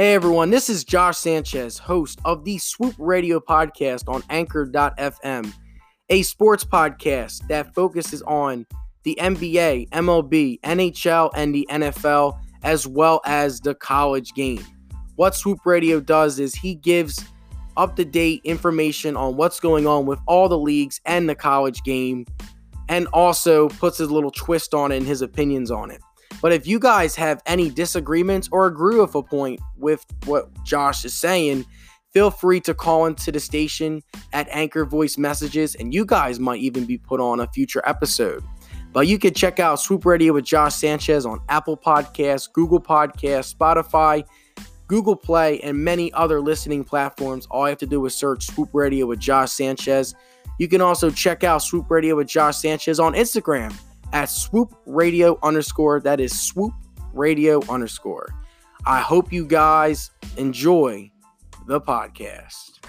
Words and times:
Hey 0.00 0.14
everyone, 0.14 0.48
this 0.48 0.70
is 0.70 0.82
Josh 0.82 1.18
Sanchez, 1.18 1.76
host 1.76 2.20
of 2.24 2.42
the 2.46 2.56
Swoop 2.56 2.94
Radio 2.96 3.38
podcast 3.38 4.08
on 4.08 4.22
Anchor.fm, 4.30 5.52
a 6.08 6.22
sports 6.22 6.64
podcast 6.64 7.46
that 7.48 7.74
focuses 7.74 8.22
on 8.22 8.64
the 9.02 9.14
NBA, 9.20 9.90
MLB, 9.90 10.58
NHL, 10.62 11.30
and 11.34 11.54
the 11.54 11.68
NFL, 11.70 12.40
as 12.62 12.86
well 12.86 13.20
as 13.26 13.60
the 13.60 13.74
college 13.74 14.32
game. 14.32 14.64
What 15.16 15.34
Swoop 15.34 15.66
Radio 15.66 16.00
does 16.00 16.38
is 16.38 16.54
he 16.54 16.76
gives 16.76 17.22
up 17.76 17.94
to 17.96 18.04
date 18.06 18.40
information 18.44 19.18
on 19.18 19.36
what's 19.36 19.60
going 19.60 19.86
on 19.86 20.06
with 20.06 20.18
all 20.26 20.48
the 20.48 20.58
leagues 20.58 20.98
and 21.04 21.28
the 21.28 21.34
college 21.34 21.82
game, 21.82 22.24
and 22.88 23.06
also 23.08 23.68
puts 23.68 23.98
his 23.98 24.10
little 24.10 24.30
twist 24.30 24.72
on 24.72 24.92
it 24.92 24.96
and 24.96 25.06
his 25.06 25.20
opinions 25.20 25.70
on 25.70 25.90
it. 25.90 26.00
But 26.40 26.52
if 26.52 26.66
you 26.66 26.78
guys 26.78 27.14
have 27.16 27.42
any 27.46 27.70
disagreements 27.70 28.48
or 28.50 28.66
agree 28.66 28.98
with 28.98 29.14
a 29.14 29.22
point 29.22 29.60
with 29.76 30.04
what 30.24 30.50
Josh 30.64 31.04
is 31.04 31.14
saying, 31.14 31.66
feel 32.12 32.30
free 32.30 32.60
to 32.60 32.74
call 32.74 33.06
into 33.06 33.30
the 33.30 33.40
station 33.40 34.02
at 34.32 34.48
Anchor 34.50 34.84
Voice 34.84 35.18
Messages, 35.18 35.74
and 35.74 35.92
you 35.92 36.04
guys 36.04 36.40
might 36.40 36.60
even 36.60 36.84
be 36.86 36.98
put 36.98 37.20
on 37.20 37.40
a 37.40 37.46
future 37.48 37.82
episode. 37.84 38.42
But 38.92 39.06
you 39.06 39.18
can 39.18 39.34
check 39.34 39.60
out 39.60 39.80
Swoop 39.80 40.04
Radio 40.04 40.32
with 40.32 40.44
Josh 40.44 40.74
Sanchez 40.74 41.24
on 41.24 41.40
Apple 41.48 41.76
Podcasts, 41.76 42.52
Google 42.52 42.80
Podcasts, 42.80 43.54
Spotify, 43.54 44.24
Google 44.88 45.14
Play, 45.14 45.60
and 45.60 45.78
many 45.78 46.12
other 46.14 46.40
listening 46.40 46.82
platforms. 46.82 47.46
All 47.50 47.66
you 47.66 47.70
have 47.70 47.78
to 47.78 47.86
do 47.86 48.04
is 48.06 48.14
search 48.16 48.46
Swoop 48.46 48.70
Radio 48.72 49.06
with 49.06 49.20
Josh 49.20 49.52
Sanchez. 49.52 50.14
You 50.58 50.66
can 50.66 50.80
also 50.80 51.10
check 51.10 51.44
out 51.44 51.62
Swoop 51.62 51.88
Radio 51.88 52.16
with 52.16 52.26
Josh 52.26 52.56
Sanchez 52.56 52.98
on 52.98 53.14
Instagram 53.14 53.72
at 54.12 54.30
swoop 54.30 54.74
radio 54.86 55.38
underscore. 55.42 56.00
That 56.00 56.20
is 56.20 56.38
swoop 56.38 56.72
radio 57.12 57.60
underscore. 57.68 58.28
I 58.86 59.00
hope 59.00 59.32
you 59.32 59.46
guys 59.46 60.10
enjoy 60.36 61.10
the 61.66 61.80
podcast. 61.80 62.79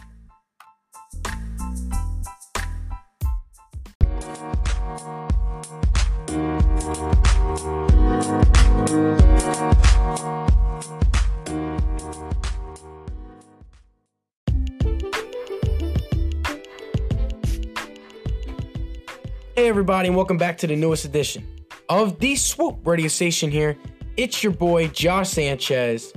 Hey, 19.62 19.70
everybody, 19.70 20.08
and 20.08 20.18
welcome 20.18 20.38
back 20.38 20.58
to 20.58 20.66
the 20.66 20.76
newest 20.76 21.06
edition 21.06 21.48
of 21.88 22.18
the 22.18 22.36
Swoop 22.36 22.80
Radio 22.84 23.08
Station 23.08 23.52
here. 23.52 23.78
It's 24.18 24.42
your 24.42 24.54
boy, 24.54 24.88
Josh 24.88 25.30
Sanchez. 25.30 26.12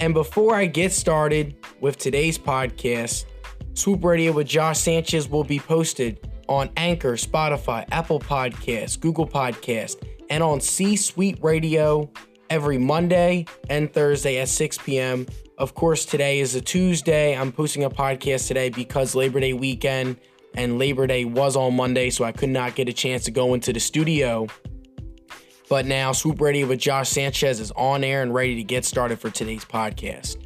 And 0.00 0.14
before 0.14 0.54
I 0.54 0.64
get 0.64 0.94
started 0.94 1.56
with 1.82 1.98
today's 1.98 2.38
podcast, 2.38 3.26
Swoop 3.74 4.02
Radio 4.02 4.32
with 4.32 4.46
Josh 4.46 4.78
Sanchez 4.78 5.28
will 5.28 5.44
be 5.44 5.58
posted 5.58 6.26
on 6.48 6.70
Anchor, 6.78 7.16
Spotify, 7.16 7.84
Apple 7.92 8.18
Podcasts, 8.18 8.98
Google 8.98 9.28
Podcast, 9.28 10.02
and 10.30 10.42
on 10.42 10.62
C 10.62 10.96
Suite 10.96 11.38
Radio 11.42 12.10
every 12.48 12.78
Monday 12.78 13.44
and 13.68 13.92
Thursday 13.92 14.38
at 14.38 14.48
6 14.48 14.78
p.m. 14.78 15.26
Of 15.58 15.74
course, 15.74 16.06
today 16.06 16.40
is 16.40 16.54
a 16.54 16.62
Tuesday. 16.62 17.36
I'm 17.36 17.52
posting 17.52 17.84
a 17.84 17.90
podcast 17.90 18.48
today 18.48 18.70
because 18.70 19.14
Labor 19.14 19.40
Day 19.40 19.52
weekend 19.52 20.16
and 20.56 20.78
Labor 20.78 21.06
Day 21.06 21.24
was 21.24 21.56
on 21.56 21.76
Monday, 21.76 22.10
so 22.10 22.24
I 22.24 22.32
could 22.32 22.48
not 22.48 22.74
get 22.74 22.88
a 22.88 22.92
chance 22.92 23.24
to 23.24 23.30
go 23.30 23.54
into 23.54 23.72
the 23.72 23.80
studio. 23.80 24.46
But 25.68 25.86
now 25.86 26.12
Swoop 26.12 26.40
Radio 26.40 26.66
with 26.66 26.78
Josh 26.78 27.08
Sanchez 27.08 27.60
is 27.60 27.72
on 27.72 28.04
air 28.04 28.22
and 28.22 28.32
ready 28.32 28.54
to 28.56 28.62
get 28.62 28.84
started 28.84 29.18
for 29.18 29.30
today's 29.30 29.64
podcast. 29.64 30.36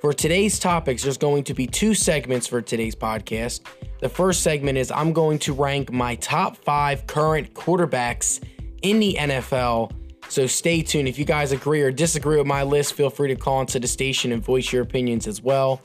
For 0.00 0.14
today's 0.14 0.58
topics, 0.58 1.02
there's 1.02 1.18
going 1.18 1.44
to 1.44 1.52
be 1.52 1.66
two 1.66 1.92
segments 1.92 2.46
for 2.46 2.62
today's 2.62 2.94
podcast. 2.94 3.60
The 4.00 4.08
first 4.08 4.42
segment 4.42 4.78
is 4.78 4.90
I'm 4.90 5.12
going 5.12 5.38
to 5.40 5.52
rank 5.52 5.92
my 5.92 6.14
top 6.16 6.56
five 6.56 7.06
current 7.06 7.52
quarterbacks 7.52 8.42
in 8.80 8.98
the 8.98 9.16
NFL. 9.20 9.92
So 10.30 10.46
stay 10.46 10.80
tuned. 10.80 11.08
If 11.08 11.18
you 11.18 11.26
guys 11.26 11.52
agree 11.52 11.82
or 11.82 11.90
disagree 11.90 12.38
with 12.38 12.46
my 12.46 12.62
list, 12.62 12.94
feel 12.94 13.10
free 13.10 13.28
to 13.28 13.36
call 13.36 13.60
into 13.60 13.78
the 13.78 13.88
station 13.88 14.32
and 14.32 14.42
voice 14.42 14.72
your 14.72 14.82
opinions 14.82 15.26
as 15.26 15.42
well. 15.42 15.82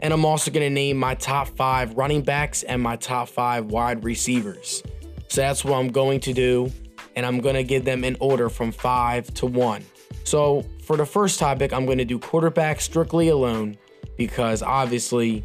And 0.00 0.12
I'm 0.12 0.24
also 0.24 0.50
going 0.50 0.66
to 0.66 0.70
name 0.70 0.96
my 0.96 1.14
top 1.14 1.48
five 1.48 1.96
running 1.96 2.22
backs 2.22 2.62
and 2.62 2.80
my 2.80 2.96
top 2.96 3.28
five 3.28 3.66
wide 3.66 4.02
receivers. 4.04 4.82
So 5.28 5.42
that's 5.42 5.64
what 5.64 5.78
I'm 5.78 5.88
going 5.88 6.20
to 6.20 6.32
do. 6.32 6.72
And 7.16 7.26
I'm 7.26 7.40
going 7.40 7.54
to 7.54 7.64
give 7.64 7.84
them 7.84 8.04
in 8.04 8.16
order 8.20 8.48
from 8.48 8.72
five 8.72 9.32
to 9.34 9.46
one. 9.46 9.84
So 10.24 10.64
for 10.82 10.96
the 10.96 11.06
first 11.06 11.38
topic, 11.38 11.72
I'm 11.72 11.86
going 11.86 11.98
to 11.98 12.04
do 12.04 12.18
quarterback 12.18 12.80
strictly 12.80 13.28
alone 13.28 13.76
because 14.16 14.62
obviously 14.62 15.44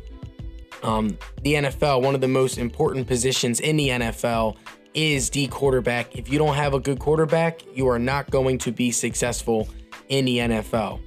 um, 0.84 1.18
the 1.44 1.56
NFL, 1.56 2.02
one 2.02 2.16
of 2.16 2.22
the 2.22 2.28
most 2.28 2.58
important 2.58 3.08
positions 3.08 3.60
in 3.60 3.78
the 3.78 3.90
NFL, 3.90 4.58
is 4.94 5.30
the 5.30 5.48
quarterback. 5.48 6.16
If 6.16 6.32
you 6.32 6.38
don't 6.38 6.56
have 6.56 6.74
a 6.74 6.80
good 6.80 7.00
quarterback, 7.00 7.62
you 7.76 7.88
are 7.90 8.00
not 8.00 8.30
going 8.30 8.58
to 8.60 8.72
be 8.72 8.92
successful 8.92 9.68
in 10.10 10.26
the 10.26 10.38
NFL. 10.38 11.02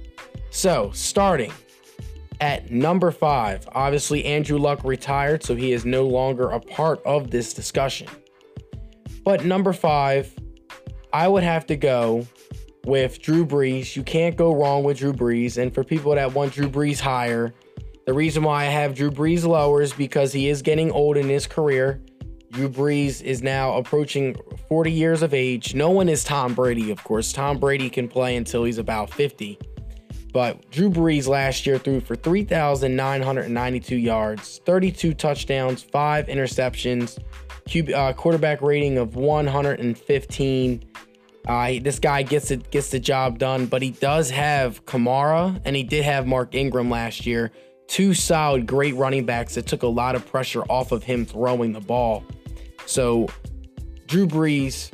So, 0.51 0.91
starting 0.93 1.51
at 2.39 2.71
number 2.71 3.11
five, 3.11 3.67
obviously, 3.73 4.25
Andrew 4.25 4.57
Luck 4.57 4.83
retired, 4.83 5.43
so 5.43 5.55
he 5.55 5.73
is 5.73 5.85
no 5.85 6.07
longer 6.07 6.49
a 6.49 6.59
part 6.59 7.01
of 7.05 7.31
this 7.31 7.53
discussion. 7.53 8.07
But 9.23 9.45
number 9.45 9.73
five, 9.73 10.33
I 11.11 11.27
would 11.27 11.43
have 11.43 11.65
to 11.67 11.75
go 11.75 12.25
with 12.85 13.21
Drew 13.21 13.45
Brees. 13.45 13.95
You 13.95 14.03
can't 14.03 14.35
go 14.35 14.55
wrong 14.55 14.83
with 14.83 14.99
Drew 14.99 15.13
Brees. 15.13 15.57
And 15.57 15.73
for 15.73 15.83
people 15.83 16.15
that 16.15 16.33
want 16.33 16.53
Drew 16.53 16.69
Brees 16.69 16.99
higher, 16.99 17.53
the 18.05 18.13
reason 18.13 18.43
why 18.43 18.63
I 18.63 18.65
have 18.65 18.95
Drew 18.95 19.11
Brees 19.11 19.45
lower 19.45 19.81
is 19.81 19.93
because 19.93 20.33
he 20.33 20.49
is 20.49 20.61
getting 20.61 20.91
old 20.91 21.17
in 21.17 21.27
his 21.27 21.45
career. 21.45 22.01
Drew 22.51 22.69
Brees 22.69 23.21
is 23.21 23.43
now 23.43 23.77
approaching 23.77 24.35
40 24.69 24.91
years 24.91 25.21
of 25.21 25.33
age. 25.33 25.75
No 25.75 25.91
one 25.91 26.09
is 26.09 26.23
Tom 26.23 26.55
Brady, 26.55 26.89
of 26.89 27.03
course. 27.03 27.31
Tom 27.31 27.59
Brady 27.59 27.89
can 27.89 28.07
play 28.07 28.35
until 28.35 28.63
he's 28.63 28.79
about 28.79 29.11
50. 29.11 29.59
But 30.31 30.69
Drew 30.69 30.89
Brees 30.89 31.27
last 31.27 31.65
year 31.65 31.77
threw 31.77 32.01
for 32.01 32.15
3,992 32.15 33.95
yards, 33.95 34.61
32 34.65 35.13
touchdowns, 35.13 35.81
five 35.81 36.27
interceptions, 36.27 37.17
QB, 37.67 37.93
uh, 37.93 38.13
quarterback 38.13 38.61
rating 38.61 38.97
of 38.97 39.15
115. 39.15 40.83
Uh, 41.47 41.73
this 41.81 41.97
guy 41.99 42.21
gets 42.21 42.51
it 42.51 42.69
gets 42.69 42.91
the 42.91 42.99
job 42.99 43.39
done, 43.39 43.65
but 43.65 43.81
he 43.81 43.91
does 43.91 44.29
have 44.29 44.85
Kamara 44.85 45.59
and 45.65 45.75
he 45.75 45.83
did 45.83 46.03
have 46.03 46.27
Mark 46.27 46.53
Ingram 46.53 46.89
last 46.89 47.25
year. 47.25 47.51
Two 47.87 48.13
solid, 48.13 48.67
great 48.67 48.95
running 48.95 49.25
backs 49.25 49.55
that 49.55 49.65
took 49.65 49.81
a 49.81 49.87
lot 49.87 50.15
of 50.15 50.25
pressure 50.27 50.61
off 50.69 50.91
of 50.91 51.03
him 51.03 51.25
throwing 51.25 51.73
the 51.73 51.79
ball. 51.79 52.23
So, 52.85 53.27
Drew 54.05 54.27
Brees 54.27 54.91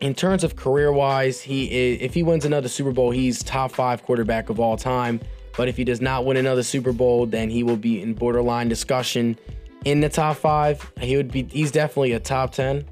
in 0.00 0.14
terms 0.14 0.44
of 0.44 0.56
career 0.56 0.92
wise, 0.92 1.40
he 1.40 1.64
is, 1.64 2.02
if 2.02 2.14
he 2.14 2.22
wins 2.22 2.44
another 2.44 2.68
Super 2.68 2.92
Bowl, 2.92 3.10
he's 3.10 3.42
top 3.42 3.72
five 3.72 4.04
quarterback 4.04 4.48
of 4.48 4.60
all 4.60 4.76
time. 4.76 5.20
But 5.56 5.68
if 5.68 5.76
he 5.76 5.84
does 5.84 6.00
not 6.00 6.24
win 6.24 6.36
another 6.36 6.62
Super 6.62 6.92
Bowl, 6.92 7.26
then 7.26 7.50
he 7.50 7.64
will 7.64 7.76
be 7.76 8.00
in 8.00 8.14
borderline 8.14 8.68
discussion 8.68 9.36
in 9.84 10.00
the 10.00 10.08
top 10.08 10.36
five. 10.36 10.92
He 11.00 11.16
would 11.16 11.32
be. 11.32 11.44
He's 11.44 11.72
definitely 11.72 12.12
a 12.12 12.20
top 12.20 12.52
ten. 12.52 12.84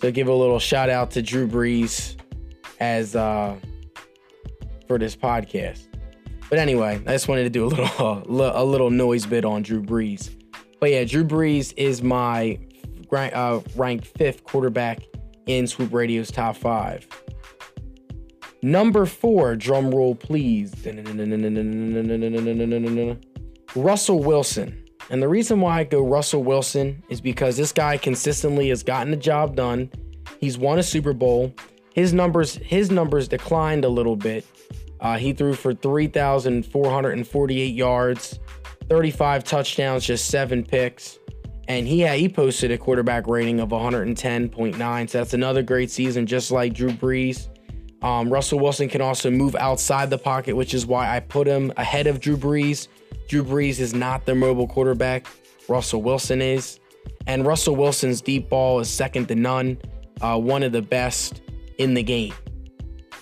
So 0.00 0.12
give 0.12 0.28
a 0.28 0.34
little 0.34 0.60
shout 0.60 0.90
out 0.90 1.10
to 1.12 1.22
Drew 1.22 1.48
Brees 1.48 2.16
as 2.78 3.16
uh, 3.16 3.56
for 4.86 4.98
this 4.98 5.16
podcast. 5.16 5.88
But 6.50 6.60
anyway, 6.60 7.02
I 7.04 7.12
just 7.12 7.26
wanted 7.26 7.44
to 7.44 7.50
do 7.50 7.64
a 7.64 7.66
little 7.66 8.22
a 8.54 8.64
little 8.64 8.90
noise 8.90 9.26
bit 9.26 9.44
on 9.44 9.62
Drew 9.62 9.82
Brees. 9.82 10.30
But 10.78 10.92
yeah, 10.92 11.02
Drew 11.02 11.24
Brees 11.24 11.74
is 11.76 12.00
my 12.00 12.60
uh, 13.12 13.60
ranked 13.74 14.06
fifth 14.06 14.44
quarterback 14.44 15.02
in 15.46 15.66
Swoop 15.66 15.92
Radio's 15.92 16.30
top 16.30 16.56
five. 16.56 17.06
Number 18.62 19.04
four, 19.04 19.56
drum 19.56 19.90
roll 19.90 20.14
please. 20.14 20.72
Russell 23.76 24.20
Wilson. 24.20 24.82
And 25.10 25.22
the 25.22 25.28
reason 25.28 25.60
why 25.60 25.80
I 25.80 25.84
go 25.84 26.02
Russell 26.02 26.42
Wilson 26.42 27.02
is 27.10 27.20
because 27.20 27.58
this 27.58 27.72
guy 27.72 27.98
consistently 27.98 28.70
has 28.70 28.82
gotten 28.82 29.10
the 29.10 29.18
job 29.18 29.54
done. 29.54 29.90
He's 30.40 30.56
won 30.56 30.78
a 30.78 30.82
Super 30.82 31.12
Bowl. 31.12 31.52
His 31.92 32.14
numbers 32.14 32.54
his 32.56 32.90
numbers 32.90 33.28
declined 33.28 33.84
a 33.84 33.88
little 33.88 34.16
bit. 34.16 34.46
Uh, 35.00 35.18
he 35.18 35.34
threw 35.34 35.52
for 35.52 35.74
3,448 35.74 37.74
yards, 37.74 38.40
35 38.88 39.44
touchdowns, 39.44 40.06
just 40.06 40.30
seven 40.30 40.64
picks 40.64 41.18
and 41.68 41.86
he 41.86 42.00
had, 42.00 42.18
he 42.18 42.28
posted 42.28 42.70
a 42.70 42.78
quarterback 42.78 43.26
rating 43.26 43.60
of 43.60 43.70
110.9. 43.70 45.10
So 45.10 45.18
that's 45.18 45.34
another 45.34 45.62
great 45.62 45.90
season, 45.90 46.26
just 46.26 46.50
like 46.50 46.74
Drew 46.74 46.90
Brees. 46.90 47.48
Um, 48.02 48.28
Russell 48.28 48.58
Wilson 48.58 48.88
can 48.88 49.00
also 49.00 49.30
move 49.30 49.54
outside 49.56 50.10
the 50.10 50.18
pocket, 50.18 50.54
which 50.54 50.74
is 50.74 50.84
why 50.84 51.14
I 51.14 51.20
put 51.20 51.46
him 51.46 51.72
ahead 51.76 52.06
of 52.06 52.20
Drew 52.20 52.36
Brees. 52.36 52.88
Drew 53.28 53.42
Brees 53.42 53.80
is 53.80 53.94
not 53.94 54.26
the 54.26 54.34
mobile 54.34 54.68
quarterback. 54.68 55.26
Russell 55.68 56.02
Wilson 56.02 56.42
is. 56.42 56.80
And 57.26 57.46
Russell 57.46 57.76
Wilson's 57.76 58.20
deep 58.20 58.50
ball 58.50 58.80
is 58.80 58.90
second 58.90 59.28
to 59.28 59.34
none, 59.34 59.78
uh, 60.20 60.38
one 60.38 60.62
of 60.62 60.72
the 60.72 60.82
best 60.82 61.40
in 61.78 61.94
the 61.94 62.02
game. 62.02 62.34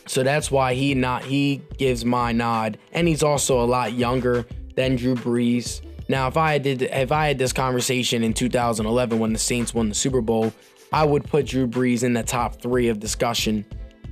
So 0.06 0.24
that's 0.24 0.50
why 0.50 0.74
he 0.74 0.94
not 0.94 1.22
he 1.22 1.62
gives 1.78 2.04
my 2.04 2.32
nod, 2.32 2.78
and 2.92 3.06
he's 3.06 3.22
also 3.22 3.62
a 3.62 3.66
lot 3.66 3.92
younger 3.92 4.44
than 4.74 4.96
Drew 4.96 5.14
Brees. 5.14 5.80
Now, 6.08 6.28
if 6.28 6.36
I 6.36 6.58
did 6.58 6.82
if 6.82 7.12
I 7.12 7.28
had 7.28 7.38
this 7.38 7.52
conversation 7.52 8.22
in 8.22 8.34
2011 8.34 9.18
when 9.18 9.32
the 9.32 9.38
Saints 9.38 9.72
won 9.74 9.88
the 9.88 9.94
Super 9.94 10.20
Bowl, 10.20 10.52
I 10.92 11.04
would 11.04 11.24
put 11.24 11.46
Drew 11.46 11.66
Brees 11.66 12.02
in 12.02 12.12
the 12.12 12.22
top 12.22 12.60
three 12.60 12.88
of 12.88 13.00
discussion 13.00 13.64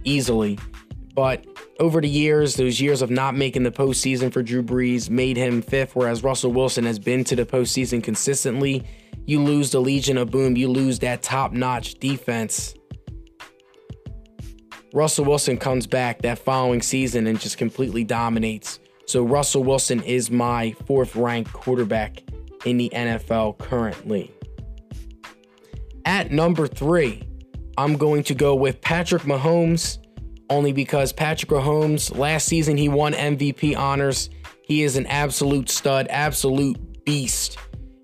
easily. 0.04 0.58
But 1.14 1.44
over 1.80 2.00
the 2.00 2.08
years, 2.08 2.54
those 2.54 2.80
years 2.80 3.02
of 3.02 3.10
not 3.10 3.34
making 3.34 3.64
the 3.64 3.70
postseason 3.70 4.32
for 4.32 4.42
Drew 4.42 4.62
Brees 4.62 5.10
made 5.10 5.36
him 5.36 5.60
fifth, 5.60 5.96
whereas 5.96 6.22
Russell 6.22 6.52
Wilson 6.52 6.84
has 6.84 6.98
been 6.98 7.24
to 7.24 7.36
the 7.36 7.44
postseason 7.44 8.02
consistently. 8.02 8.84
You 9.26 9.42
lose 9.42 9.70
the 9.70 9.80
Legion 9.80 10.16
of 10.16 10.30
Boom, 10.30 10.56
you 10.56 10.68
lose 10.68 11.00
that 11.00 11.22
top 11.22 11.52
notch 11.52 11.94
defense 11.94 12.74
Russell 14.92 15.24
Wilson 15.24 15.56
comes 15.56 15.86
back 15.86 16.22
that 16.22 16.38
following 16.38 16.82
season 16.82 17.26
and 17.26 17.40
just 17.40 17.58
completely 17.58 18.02
dominates. 18.04 18.80
So 19.10 19.24
Russell 19.24 19.64
Wilson 19.64 20.04
is 20.04 20.30
my 20.30 20.70
fourth 20.86 21.16
ranked 21.16 21.52
quarterback 21.52 22.22
in 22.64 22.76
the 22.76 22.90
NFL 22.94 23.58
currently. 23.58 24.32
At 26.04 26.30
number 26.30 26.68
three, 26.68 27.24
I'm 27.76 27.96
going 27.96 28.22
to 28.22 28.36
go 28.36 28.54
with 28.54 28.80
Patrick 28.80 29.22
Mahomes, 29.22 29.98
only 30.48 30.72
because 30.72 31.12
Patrick 31.12 31.50
Mahomes, 31.50 32.16
last 32.16 32.46
season, 32.46 32.76
he 32.76 32.88
won 32.88 33.12
MVP 33.14 33.76
honors. 33.76 34.30
He 34.62 34.84
is 34.84 34.94
an 34.94 35.06
absolute 35.06 35.70
stud, 35.70 36.06
absolute 36.08 37.04
beast. 37.04 37.58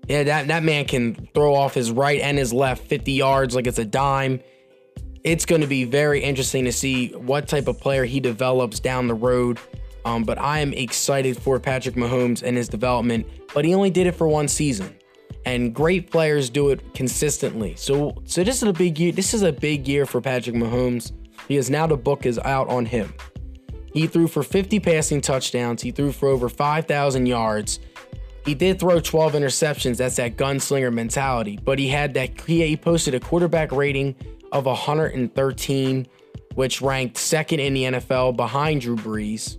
Yeah, 0.09 0.23
that, 0.23 0.49
that 0.49 0.63
man 0.63 0.83
can 0.83 1.15
throw 1.33 1.55
off 1.55 1.73
his 1.73 1.89
right 1.89 2.19
and 2.19 2.37
his 2.37 2.51
left 2.51 2.85
50 2.85 3.13
yards 3.13 3.55
like 3.55 3.65
it's 3.65 3.79
a 3.79 3.85
dime 3.85 4.41
it's 5.23 5.45
going 5.45 5.59
to 5.59 5.67
be 5.67 5.83
very 5.83 6.23
interesting 6.23 6.63
to 6.63 6.71
see 6.71 7.09
what 7.09 7.49
type 7.49 7.67
of 7.67 7.77
player 7.81 8.05
he 8.05 8.21
develops 8.21 8.79
down 8.79 9.07
the 9.07 9.13
road. 9.13 9.59
Um, 10.07 10.23
but 10.23 10.39
I 10.39 10.59
am 10.59 10.71
excited 10.71 11.37
for 11.37 11.59
Patrick 11.59 11.95
Mahomes 11.95 12.41
and 12.41 12.55
his 12.55 12.69
development. 12.69 13.27
But 13.53 13.65
he 13.65 13.75
only 13.75 13.89
did 13.89 14.07
it 14.07 14.13
for 14.13 14.25
one 14.25 14.47
season, 14.47 14.95
and 15.45 15.75
great 15.75 16.09
players 16.09 16.49
do 16.49 16.69
it 16.69 16.93
consistently. 16.93 17.75
So, 17.75 18.15
so 18.23 18.41
this 18.41 18.57
is 18.57 18.69
a 18.69 18.73
big 18.73 18.97
year. 18.97 19.11
This 19.11 19.33
is 19.33 19.41
a 19.41 19.51
big 19.51 19.85
year 19.85 20.05
for 20.05 20.21
Patrick 20.21 20.55
Mahomes 20.55 21.11
because 21.49 21.69
now 21.69 21.87
the 21.87 21.97
book 21.97 22.25
is 22.25 22.39
out 22.39 22.69
on 22.69 22.85
him. 22.85 23.13
He 23.91 24.07
threw 24.07 24.27
for 24.27 24.43
50 24.43 24.79
passing 24.79 25.19
touchdowns. 25.19 25.81
He 25.81 25.91
threw 25.91 26.13
for 26.13 26.29
over 26.29 26.47
5,000 26.47 27.25
yards. 27.25 27.79
He 28.45 28.53
did 28.53 28.79
throw 28.79 29.01
12 29.01 29.33
interceptions. 29.33 29.97
That's 29.97 30.15
that 30.15 30.37
gunslinger 30.37 30.93
mentality. 30.93 31.59
But 31.61 31.79
he 31.79 31.89
had 31.89 32.13
that. 32.13 32.39
He 32.39 32.77
posted 32.77 33.13
a 33.13 33.19
quarterback 33.19 33.73
rating 33.73 34.15
of 34.53 34.67
113, 34.67 36.07
which 36.55 36.81
ranked 36.81 37.17
second 37.17 37.59
in 37.59 37.73
the 37.73 37.83
NFL 37.83 38.37
behind 38.37 38.81
Drew 38.81 38.95
Brees. 38.95 39.57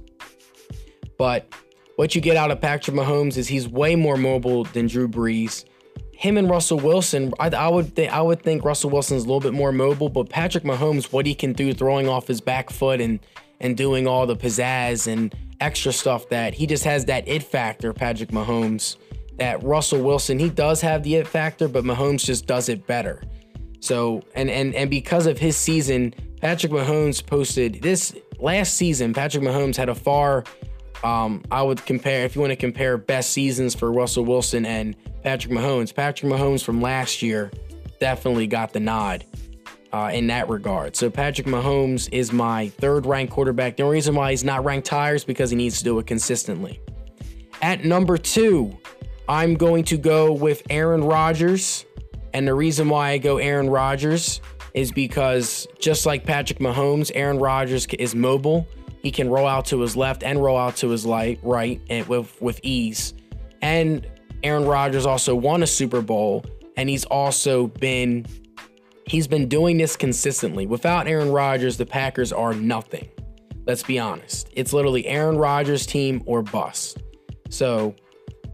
But 1.18 1.52
what 1.96 2.14
you 2.14 2.20
get 2.20 2.36
out 2.36 2.50
of 2.50 2.60
Patrick 2.60 2.96
Mahomes 2.96 3.36
is 3.36 3.48
he's 3.48 3.68
way 3.68 3.96
more 3.96 4.16
mobile 4.16 4.64
than 4.64 4.86
Drew 4.86 5.08
Brees. 5.08 5.64
Him 6.12 6.36
and 6.36 6.48
Russell 6.48 6.78
Wilson, 6.78 7.32
I, 7.38 7.48
I 7.48 7.68
would 7.68 7.94
think 7.94 8.12
I 8.12 8.22
would 8.22 8.42
think 8.42 8.64
Russell 8.64 8.90
Wilson's 8.90 9.24
a 9.24 9.26
little 9.26 9.40
bit 9.40 9.52
more 9.52 9.72
mobile, 9.72 10.08
but 10.08 10.28
Patrick 10.28 10.64
Mahomes, 10.64 11.12
what 11.12 11.26
he 11.26 11.34
can 11.34 11.52
do 11.52 11.72
throwing 11.72 12.08
off 12.08 12.26
his 12.26 12.40
back 12.40 12.70
foot 12.70 13.00
and 13.00 13.20
and 13.60 13.76
doing 13.76 14.06
all 14.06 14.26
the 14.26 14.36
pizzazz 14.36 15.06
and 15.06 15.34
extra 15.60 15.92
stuff 15.92 16.28
that 16.28 16.54
he 16.54 16.66
just 16.66 16.84
has 16.84 17.04
that 17.06 17.26
it 17.26 17.42
factor, 17.42 17.92
Patrick 17.92 18.30
Mahomes. 18.30 18.96
That 19.38 19.62
Russell 19.62 20.02
Wilson, 20.02 20.38
he 20.38 20.48
does 20.48 20.80
have 20.80 21.04
the 21.04 21.14
it 21.16 21.28
factor, 21.28 21.68
but 21.68 21.84
Mahomes 21.84 22.24
just 22.24 22.46
does 22.46 22.68
it 22.68 22.86
better. 22.86 23.22
So 23.80 24.22
and 24.34 24.50
and 24.50 24.74
and 24.74 24.90
because 24.90 25.26
of 25.26 25.38
his 25.38 25.56
season, 25.56 26.14
Patrick 26.40 26.72
Mahomes 26.72 27.24
posted 27.24 27.80
this 27.82 28.14
last 28.38 28.74
season. 28.74 29.14
Patrick 29.14 29.44
Mahomes 29.44 29.76
had 29.76 29.88
a 29.88 29.94
far, 29.94 30.44
um, 31.04 31.42
I 31.50 31.62
would 31.62 31.84
compare 31.84 32.24
if 32.24 32.34
you 32.34 32.40
want 32.40 32.50
to 32.50 32.56
compare 32.56 32.96
best 32.96 33.30
seasons 33.30 33.74
for 33.74 33.92
Russell 33.92 34.24
Wilson 34.24 34.66
and 34.66 34.96
Patrick 35.22 35.52
Mahomes. 35.52 35.94
Patrick 35.94 36.32
Mahomes 36.32 36.62
from 36.62 36.80
last 36.80 37.22
year 37.22 37.50
definitely 38.00 38.46
got 38.46 38.72
the 38.72 38.80
nod. 38.80 39.24
Uh, 39.90 40.10
in 40.12 40.26
that 40.26 40.50
regard. 40.50 40.94
So 40.94 41.08
Patrick 41.08 41.46
Mahomes 41.46 42.10
is 42.12 42.30
my 42.30 42.68
third 42.68 43.06
ranked 43.06 43.32
quarterback. 43.32 43.78
The 43.78 43.84
only 43.84 43.94
reason 43.94 44.14
why 44.14 44.32
he's 44.32 44.44
not 44.44 44.62
ranked 44.62 44.86
higher 44.86 45.14
is 45.14 45.24
because 45.24 45.48
he 45.48 45.56
needs 45.56 45.78
to 45.78 45.84
do 45.84 45.98
it 45.98 46.06
consistently. 46.06 46.78
At 47.62 47.86
number 47.86 48.18
two, 48.18 48.76
I'm 49.30 49.54
going 49.54 49.84
to 49.84 49.96
go 49.96 50.32
with 50.32 50.62
Aaron 50.68 51.02
Rodgers. 51.02 51.86
And 52.34 52.46
the 52.46 52.52
reason 52.52 52.90
why 52.90 53.12
I 53.12 53.18
go 53.18 53.38
Aaron 53.38 53.70
Rodgers 53.70 54.42
is 54.74 54.92
because 54.92 55.66
just 55.78 56.06
like 56.06 56.24
Patrick 56.24 56.58
Mahomes, 56.58 57.10
Aaron 57.14 57.38
Rodgers 57.38 57.86
is 57.86 58.14
mobile. 58.14 58.66
He 59.02 59.10
can 59.10 59.28
roll 59.28 59.46
out 59.46 59.66
to 59.66 59.80
his 59.80 59.96
left 59.96 60.22
and 60.22 60.42
roll 60.42 60.58
out 60.58 60.76
to 60.76 60.88
his 60.88 61.06
light, 61.06 61.38
right 61.42 61.80
and 61.88 62.06
with, 62.08 62.40
with 62.40 62.60
ease. 62.62 63.14
And 63.62 64.06
Aaron 64.42 64.64
Rodgers 64.64 65.06
also 65.06 65.34
won 65.34 65.62
a 65.62 65.66
Super 65.66 66.00
Bowl 66.00 66.44
and 66.78 66.88
he's 66.88 67.04
also 67.06 67.66
been 67.66 68.24
he's 69.06 69.26
been 69.26 69.48
doing 69.48 69.76
this 69.76 69.96
consistently. 69.96 70.64
Without 70.66 71.08
Aaron 71.08 71.32
Rodgers, 71.32 71.76
the 71.76 71.84
Packers 71.84 72.32
are 72.32 72.54
nothing. 72.54 73.08
Let's 73.66 73.82
be 73.82 73.98
honest. 73.98 74.48
It's 74.52 74.72
literally 74.72 75.04
Aaron 75.06 75.36
Rodgers 75.36 75.84
team 75.84 76.22
or 76.24 76.42
bust. 76.42 77.02
So 77.50 77.96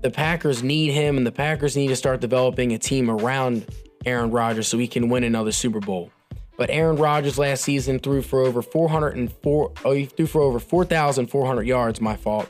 the 0.00 0.10
Packers 0.10 0.62
need 0.62 0.92
him, 0.92 1.18
and 1.18 1.26
the 1.26 1.32
Packers 1.32 1.76
need 1.76 1.88
to 1.88 1.96
start 1.96 2.20
developing 2.20 2.72
a 2.72 2.78
team 2.78 3.10
around 3.10 3.66
Aaron 4.06 4.30
Rodgers 4.30 4.68
so 4.68 4.78
he 4.78 4.88
can 4.88 5.08
win 5.08 5.22
another 5.22 5.52
Super 5.52 5.80
Bowl. 5.80 6.10
But 6.56 6.70
Aaron 6.70 6.96
Rodgers 6.96 7.38
last 7.38 7.64
season 7.64 7.98
threw 7.98 8.22
for 8.22 8.40
over 8.40 8.62
404. 8.62 9.72
Oh, 9.84 9.92
he 9.92 10.04
threw 10.06 10.26
for 10.26 10.40
over 10.40 10.58
4,400 10.58 11.62
yards. 11.66 12.00
My 12.00 12.16
fault. 12.16 12.48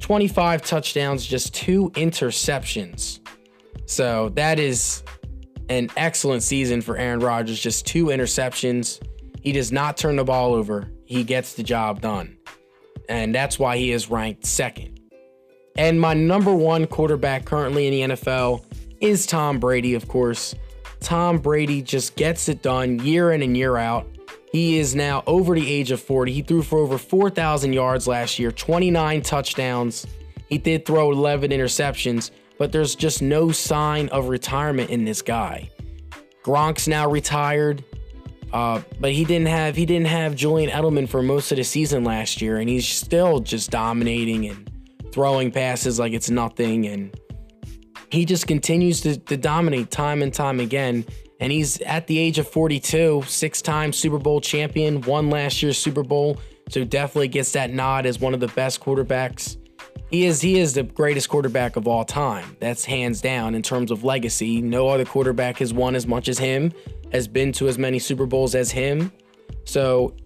25 0.00 0.62
touchdowns, 0.62 1.24
just 1.24 1.54
two 1.54 1.90
interceptions. 1.90 3.20
So 3.86 4.30
that 4.30 4.58
is 4.58 5.02
an 5.68 5.90
excellent 5.96 6.42
season 6.42 6.82
for 6.82 6.96
Aaron 6.96 7.20
Rodgers. 7.20 7.58
Just 7.58 7.86
two 7.86 8.06
interceptions. 8.06 9.00
He 9.42 9.52
does 9.52 9.72
not 9.72 9.96
turn 9.96 10.16
the 10.16 10.24
ball 10.24 10.54
over. 10.54 10.90
He 11.04 11.22
gets 11.22 11.54
the 11.54 11.62
job 11.62 12.00
done, 12.00 12.36
and 13.08 13.32
that's 13.32 13.58
why 13.60 13.76
he 13.76 13.92
is 13.92 14.10
ranked 14.10 14.44
second. 14.44 15.00
And 15.76 16.00
my 16.00 16.14
number 16.14 16.52
one 16.52 16.86
quarterback 16.86 17.44
currently 17.44 17.86
in 17.86 18.10
the 18.10 18.16
NFL 18.16 18.64
is 19.00 19.26
Tom 19.26 19.60
Brady, 19.60 19.94
of 19.94 20.08
course. 20.08 20.54
Tom 21.00 21.38
Brady 21.38 21.82
just 21.82 22.16
gets 22.16 22.48
it 22.48 22.62
done 22.62 22.98
year 23.00 23.32
in 23.32 23.42
and 23.42 23.56
year 23.56 23.76
out. 23.76 24.06
He 24.52 24.78
is 24.78 24.94
now 24.94 25.22
over 25.26 25.54
the 25.54 25.70
age 25.70 25.90
of 25.90 26.00
40. 26.00 26.32
He 26.32 26.42
threw 26.42 26.62
for 26.62 26.78
over 26.78 26.98
4,000 26.98 27.72
yards 27.72 28.06
last 28.06 28.38
year, 28.38 28.50
29 28.50 29.22
touchdowns. 29.22 30.06
He 30.48 30.58
did 30.58 30.86
throw 30.86 31.10
11 31.10 31.50
interceptions, 31.50 32.30
but 32.58 32.72
there's 32.72 32.94
just 32.94 33.22
no 33.22 33.50
sign 33.50 34.08
of 34.08 34.28
retirement 34.28 34.90
in 34.90 35.04
this 35.04 35.20
guy. 35.20 35.70
Gronk's 36.42 36.86
now 36.86 37.10
retired, 37.10 37.84
uh, 38.52 38.80
but 39.00 39.12
he 39.12 39.24
didn't 39.24 39.48
have 39.48 39.74
he 39.74 39.84
didn't 39.84 40.06
have 40.06 40.36
Julian 40.36 40.70
Edelman 40.70 41.08
for 41.08 41.22
most 41.22 41.50
of 41.50 41.56
the 41.56 41.64
season 41.64 42.04
last 42.04 42.40
year, 42.40 42.58
and 42.58 42.68
he's 42.68 42.86
still 42.86 43.40
just 43.40 43.70
dominating 43.70 44.46
and 44.46 44.70
throwing 45.10 45.50
passes 45.50 45.98
like 45.98 46.12
it's 46.12 46.30
nothing. 46.30 46.86
And 46.86 47.18
he 48.16 48.24
just 48.24 48.46
continues 48.46 49.02
to, 49.02 49.18
to 49.18 49.36
dominate 49.36 49.90
time 49.90 50.22
and 50.22 50.32
time 50.32 50.58
again. 50.58 51.04
And 51.38 51.52
he's 51.52 51.80
at 51.82 52.06
the 52.06 52.18
age 52.18 52.38
of 52.38 52.48
42, 52.48 53.24
six 53.26 53.60
time 53.60 53.92
Super 53.92 54.18
Bowl 54.18 54.40
champion, 54.40 55.02
won 55.02 55.28
last 55.28 55.62
year's 55.62 55.76
Super 55.76 56.02
Bowl. 56.02 56.40
So 56.70 56.82
definitely 56.82 57.28
gets 57.28 57.52
that 57.52 57.70
nod 57.70 58.06
as 58.06 58.18
one 58.18 58.34
of 58.34 58.40
the 58.40 58.48
best 58.48 58.80
quarterbacks. 58.80 59.58
He 60.10 60.24
is 60.24 60.40
he 60.40 60.58
is 60.58 60.72
the 60.74 60.84
greatest 60.84 61.28
quarterback 61.28 61.76
of 61.76 61.86
all 61.86 62.04
time. 62.04 62.56
That's 62.58 62.84
hands 62.84 63.20
down 63.20 63.54
in 63.54 63.62
terms 63.62 63.90
of 63.90 64.02
legacy. 64.02 64.62
No 64.62 64.88
other 64.88 65.04
quarterback 65.04 65.58
has 65.58 65.74
won 65.74 65.94
as 65.94 66.06
much 66.06 66.28
as 66.28 66.38
him, 66.38 66.72
has 67.12 67.28
been 67.28 67.52
to 67.52 67.68
as 67.68 67.76
many 67.76 67.98
Super 67.98 68.24
Bowls 68.24 68.54
as 68.54 68.70
him. 68.70 69.12
So 69.64 70.16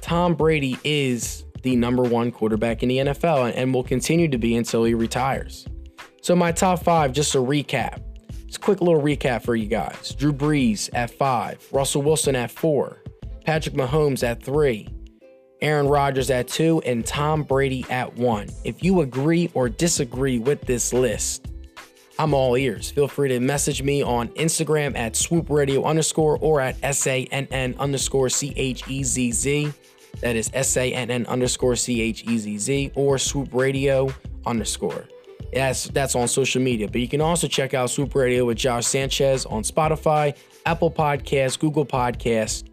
Tom 0.00 0.34
Brady 0.34 0.78
is 0.84 1.44
the 1.62 1.76
number 1.76 2.02
one 2.02 2.30
quarterback 2.30 2.82
in 2.82 2.88
the 2.88 2.98
NFL 2.98 3.52
and 3.54 3.74
will 3.74 3.82
continue 3.82 4.28
to 4.28 4.38
be 4.38 4.54
until 4.54 4.84
he 4.84 4.94
retires. 4.94 5.66
So, 6.26 6.34
my 6.34 6.50
top 6.50 6.82
five, 6.82 7.12
just 7.12 7.36
a 7.36 7.38
recap. 7.38 8.02
Just 8.46 8.56
a 8.56 8.60
quick 8.60 8.80
little 8.80 9.00
recap 9.00 9.44
for 9.44 9.54
you 9.54 9.66
guys 9.66 10.12
Drew 10.12 10.32
Brees 10.32 10.90
at 10.92 11.12
five, 11.12 11.64
Russell 11.70 12.02
Wilson 12.02 12.34
at 12.34 12.50
four, 12.50 13.00
Patrick 13.44 13.76
Mahomes 13.76 14.24
at 14.24 14.42
three, 14.42 14.88
Aaron 15.60 15.86
Rodgers 15.86 16.28
at 16.28 16.48
two, 16.48 16.82
and 16.84 17.06
Tom 17.06 17.44
Brady 17.44 17.86
at 17.90 18.12
one. 18.16 18.48
If 18.64 18.82
you 18.82 19.02
agree 19.02 19.52
or 19.54 19.68
disagree 19.68 20.40
with 20.40 20.62
this 20.62 20.92
list, 20.92 21.46
I'm 22.18 22.34
all 22.34 22.56
ears. 22.56 22.90
Feel 22.90 23.06
free 23.06 23.28
to 23.28 23.38
message 23.38 23.84
me 23.84 24.02
on 24.02 24.26
Instagram 24.30 24.96
at 24.96 25.14
swoop 25.14 25.48
radio 25.48 25.84
underscore 25.84 26.38
or 26.40 26.60
at 26.60 26.74
SANN 26.80 27.78
underscore 27.78 28.30
C 28.30 28.52
H 28.56 28.82
E 28.88 29.04
Z 29.04 29.30
Z. 29.30 29.72
That 30.22 30.34
is 30.34 30.50
S 30.52 30.76
A 30.76 30.92
N 30.92 31.08
N 31.08 31.24
underscore 31.26 31.76
C 31.76 32.00
H 32.00 32.24
E 32.24 32.36
Z 32.36 32.58
Z 32.58 32.92
or 32.96 33.16
Swoop 33.16 33.54
Radio 33.54 34.12
underscore. 34.44 35.06
That's 35.52 35.88
that's 35.88 36.14
on 36.14 36.28
social 36.28 36.60
media. 36.60 36.88
But 36.88 37.00
you 37.00 37.08
can 37.08 37.20
also 37.20 37.48
check 37.48 37.74
out 37.74 37.90
Swoop 37.90 38.14
Radio 38.14 38.44
with 38.44 38.58
Josh 38.58 38.86
Sanchez 38.86 39.46
on 39.46 39.62
Spotify, 39.62 40.36
Apple 40.66 40.90
Podcasts, 40.90 41.58
Google 41.58 41.86
Podcasts, 41.86 42.64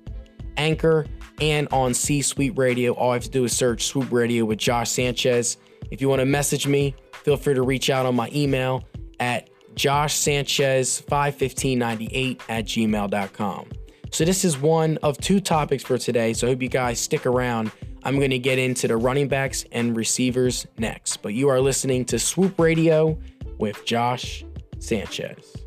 Anchor, 0.58 1.06
and 1.40 1.68
on 1.72 1.94
C 1.94 2.22
Suite 2.22 2.58
Radio. 2.58 2.92
All 2.94 3.12
I 3.12 3.14
have 3.16 3.24
to 3.24 3.30
do 3.30 3.46
is 3.46 3.56
search 3.56 3.86
Swoop 3.86 4.12
Radio 4.12 4.44
with 4.46 4.60
Josh 4.60 4.90
Sanchez. 4.90 5.58
If 5.92 6.02
you 6.02 6.10
want 6.10 6.22
to 6.22 6.26
message 6.26 6.68
me, 6.68 6.96
feel 7.24 7.38
free 7.38 7.54
to 7.54 7.62
reach 7.62 7.90
out 7.90 8.06
on 8.06 8.16
my 8.16 8.30
email 8.34 8.84
at 9.20 9.50
joshsanchez51598 9.76 12.42
at 12.50 12.66
gmail.com. 12.66 13.70
So, 14.12 14.26
this 14.26 14.44
is 14.46 14.60
one 14.60 15.00
of 15.02 15.18
two 15.18 15.40
topics 15.40 15.84
for 15.84 15.98
today. 15.98 16.34
So, 16.34 16.46
I 16.48 16.52
hope 16.52 16.62
you 16.62 16.70
guys 16.70 17.00
stick 17.00 17.26
around. 17.26 17.72
I'm 18.04 18.18
going 18.18 18.32
to 18.32 18.40
get 18.40 18.60
into 18.60 18.88
the 18.88 18.98
running 18.98 19.28
backs 19.28 19.66
and 19.72 19.96
receivers 19.96 20.68
next. 20.78 21.22
But 21.22 21.34
you 21.34 21.50
are 21.50 21.62
listening 21.62 22.06
to 22.06 22.20
Swoop 22.20 22.60
Radio 22.60 23.18
with 23.58 23.86
Josh 23.86 24.44
Sanchez. 24.80 25.63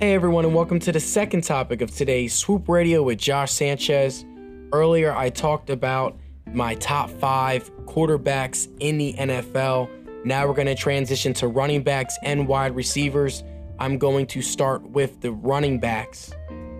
Hey 0.00 0.14
everyone, 0.14 0.46
and 0.46 0.54
welcome 0.54 0.78
to 0.78 0.92
the 0.92 0.98
second 0.98 1.42
topic 1.42 1.82
of 1.82 1.94
today's 1.94 2.32
Swoop 2.32 2.70
Radio 2.70 3.02
with 3.02 3.18
Josh 3.18 3.52
Sanchez. 3.52 4.24
Earlier, 4.72 5.14
I 5.14 5.28
talked 5.28 5.68
about 5.68 6.18
my 6.54 6.74
top 6.76 7.10
five 7.10 7.70
quarterbacks 7.84 8.66
in 8.80 8.96
the 8.96 9.12
NFL. 9.12 9.90
Now 10.24 10.48
we're 10.48 10.54
going 10.54 10.68
to 10.68 10.74
transition 10.74 11.34
to 11.34 11.48
running 11.48 11.82
backs 11.82 12.16
and 12.22 12.48
wide 12.48 12.74
receivers. 12.74 13.44
I'm 13.78 13.98
going 13.98 14.26
to 14.28 14.40
start 14.40 14.88
with 14.88 15.20
the 15.20 15.32
running 15.32 15.78
backs 15.78 16.32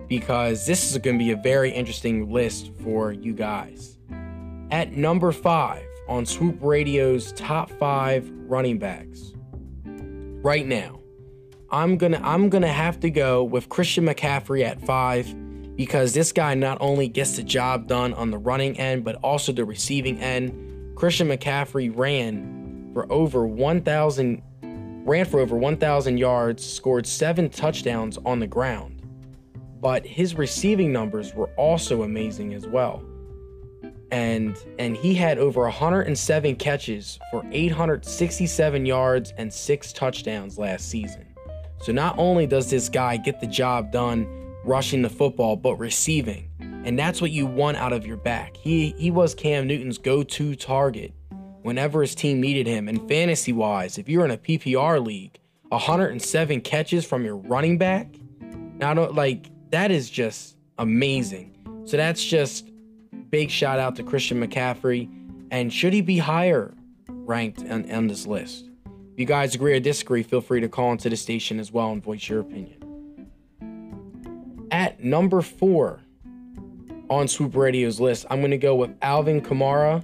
because 0.07 0.65
this 0.65 0.89
is 0.89 0.97
going 0.97 1.19
to 1.19 1.23
be 1.23 1.29
a 1.29 1.37
very 1.37 1.69
interesting 1.69 2.31
list 2.31 2.71
for 2.81 3.11
you 3.11 3.35
guys. 3.35 3.99
At 4.71 4.93
number 4.93 5.31
five 5.31 5.85
on 6.07 6.25
Swoop 6.25 6.57
Radio's 6.59 7.33
top 7.33 7.69
five 7.69 8.27
running 8.47 8.79
backs, 8.79 9.33
right 9.85 10.65
now, 10.65 11.00
I'm 11.71 11.95
gonna 11.95 12.19
I'm 12.21 12.49
gonna 12.49 12.67
have 12.67 12.99
to 12.99 13.09
go 13.09 13.45
with 13.45 13.69
Christian 13.69 14.05
McCaffrey 14.05 14.63
at 14.63 14.81
five 14.81 15.33
because 15.77 16.13
this 16.13 16.33
guy 16.33 16.53
not 16.53 16.77
only 16.81 17.07
gets 17.07 17.37
the 17.37 17.43
job 17.43 17.87
done 17.87 18.13
on 18.13 18.29
the 18.29 18.37
running 18.37 18.77
end 18.77 19.05
but 19.05 19.15
also 19.23 19.53
the 19.53 19.63
receiving 19.63 20.19
end. 20.19 20.97
Christian 20.97 21.29
McCaffrey 21.29 21.89
ran 21.95 22.91
for 22.93 23.09
over 23.11 23.47
1,000 23.47 24.41
ran 25.05 25.25
for 25.25 25.39
over 25.39 25.55
1,000 25.55 26.17
yards, 26.17 26.63
scored 26.63 27.07
seven 27.07 27.49
touchdowns 27.49 28.17
on 28.25 28.39
the 28.39 28.47
ground, 28.47 29.01
but 29.79 30.05
his 30.05 30.35
receiving 30.35 30.91
numbers 30.91 31.33
were 31.33 31.49
also 31.55 32.03
amazing 32.03 32.53
as 32.53 32.67
well. 32.67 33.01
And 34.11 34.57
and 34.77 34.97
he 34.97 35.15
had 35.15 35.37
over 35.37 35.61
107 35.61 36.57
catches 36.57 37.17
for 37.31 37.45
867 37.49 38.85
yards 38.85 39.33
and 39.37 39.53
six 39.53 39.93
touchdowns 39.93 40.59
last 40.59 40.89
season. 40.89 41.30
So 41.81 41.91
not 41.91 42.15
only 42.17 42.45
does 42.45 42.69
this 42.69 42.89
guy 42.89 43.17
get 43.17 43.39
the 43.41 43.47
job 43.47 43.91
done 43.91 44.27
rushing 44.63 45.01
the 45.01 45.09
football, 45.09 45.55
but 45.55 45.75
receiving. 45.75 46.47
And 46.83 46.97
that's 46.97 47.21
what 47.21 47.31
you 47.31 47.45
want 47.45 47.77
out 47.77 47.93
of 47.93 48.05
your 48.05 48.17
back. 48.17 48.55
He 48.57 48.93
he 48.97 49.11
was 49.11 49.35
Cam 49.35 49.67
Newton's 49.67 49.97
go-to 49.97 50.55
target 50.55 51.13
whenever 51.61 52.01
his 52.01 52.15
team 52.15 52.41
needed 52.41 52.67
him. 52.67 52.87
And 52.87 53.07
fantasy-wise, 53.07 53.97
if 53.97 54.09
you're 54.09 54.25
in 54.25 54.31
a 54.31 54.37
PPR 54.37 55.03
league, 55.03 55.39
107 55.69 56.61
catches 56.61 57.05
from 57.05 57.23
your 57.23 57.37
running 57.37 57.77
back, 57.77 58.07
now 58.77 59.09
like 59.09 59.49
that 59.69 59.91
is 59.91 60.09
just 60.09 60.57
amazing. 60.77 61.55
So 61.85 61.97
that's 61.97 62.23
just 62.23 62.69
big 63.29 63.49
shout 63.49 63.79
out 63.79 63.95
to 63.97 64.03
Christian 64.03 64.45
McCaffrey. 64.45 65.09
And 65.51 65.71
should 65.71 65.93
he 65.93 66.01
be 66.01 66.17
higher 66.17 66.73
ranked 67.07 67.59
on, 67.69 67.89
on 67.91 68.07
this 68.07 68.25
list? 68.25 68.70
You 69.21 69.27
guys 69.27 69.53
agree 69.53 69.73
or 69.73 69.79
disagree, 69.79 70.23
feel 70.23 70.41
free 70.41 70.61
to 70.61 70.67
call 70.67 70.91
into 70.91 71.07
the 71.07 71.15
station 71.15 71.59
as 71.59 71.71
well 71.71 71.91
and 71.91 72.01
voice 72.01 72.27
your 72.27 72.39
opinion. 72.39 73.29
At 74.71 75.03
number 75.03 75.43
four 75.43 75.99
on 77.07 77.27
Swoop 77.27 77.55
Radio's 77.55 77.99
list, 77.99 78.25
I'm 78.31 78.39
going 78.39 78.49
to 78.49 78.57
go 78.57 78.73
with 78.73 78.89
Alvin 79.03 79.39
Kamara, 79.39 80.03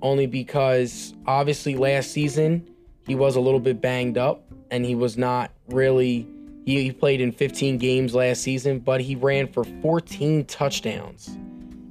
only 0.00 0.26
because 0.26 1.12
obviously 1.26 1.76
last 1.76 2.10
season 2.12 2.66
he 3.06 3.14
was 3.14 3.36
a 3.36 3.40
little 3.40 3.60
bit 3.60 3.82
banged 3.82 4.16
up 4.16 4.50
and 4.70 4.86
he 4.86 4.94
was 4.94 5.18
not 5.18 5.50
really. 5.68 6.26
He, 6.64 6.84
he 6.84 6.90
played 6.90 7.20
in 7.20 7.32
15 7.32 7.76
games 7.76 8.14
last 8.14 8.40
season, 8.40 8.78
but 8.78 9.02
he 9.02 9.14
ran 9.14 9.46
for 9.46 9.64
14 9.82 10.46
touchdowns. 10.46 11.36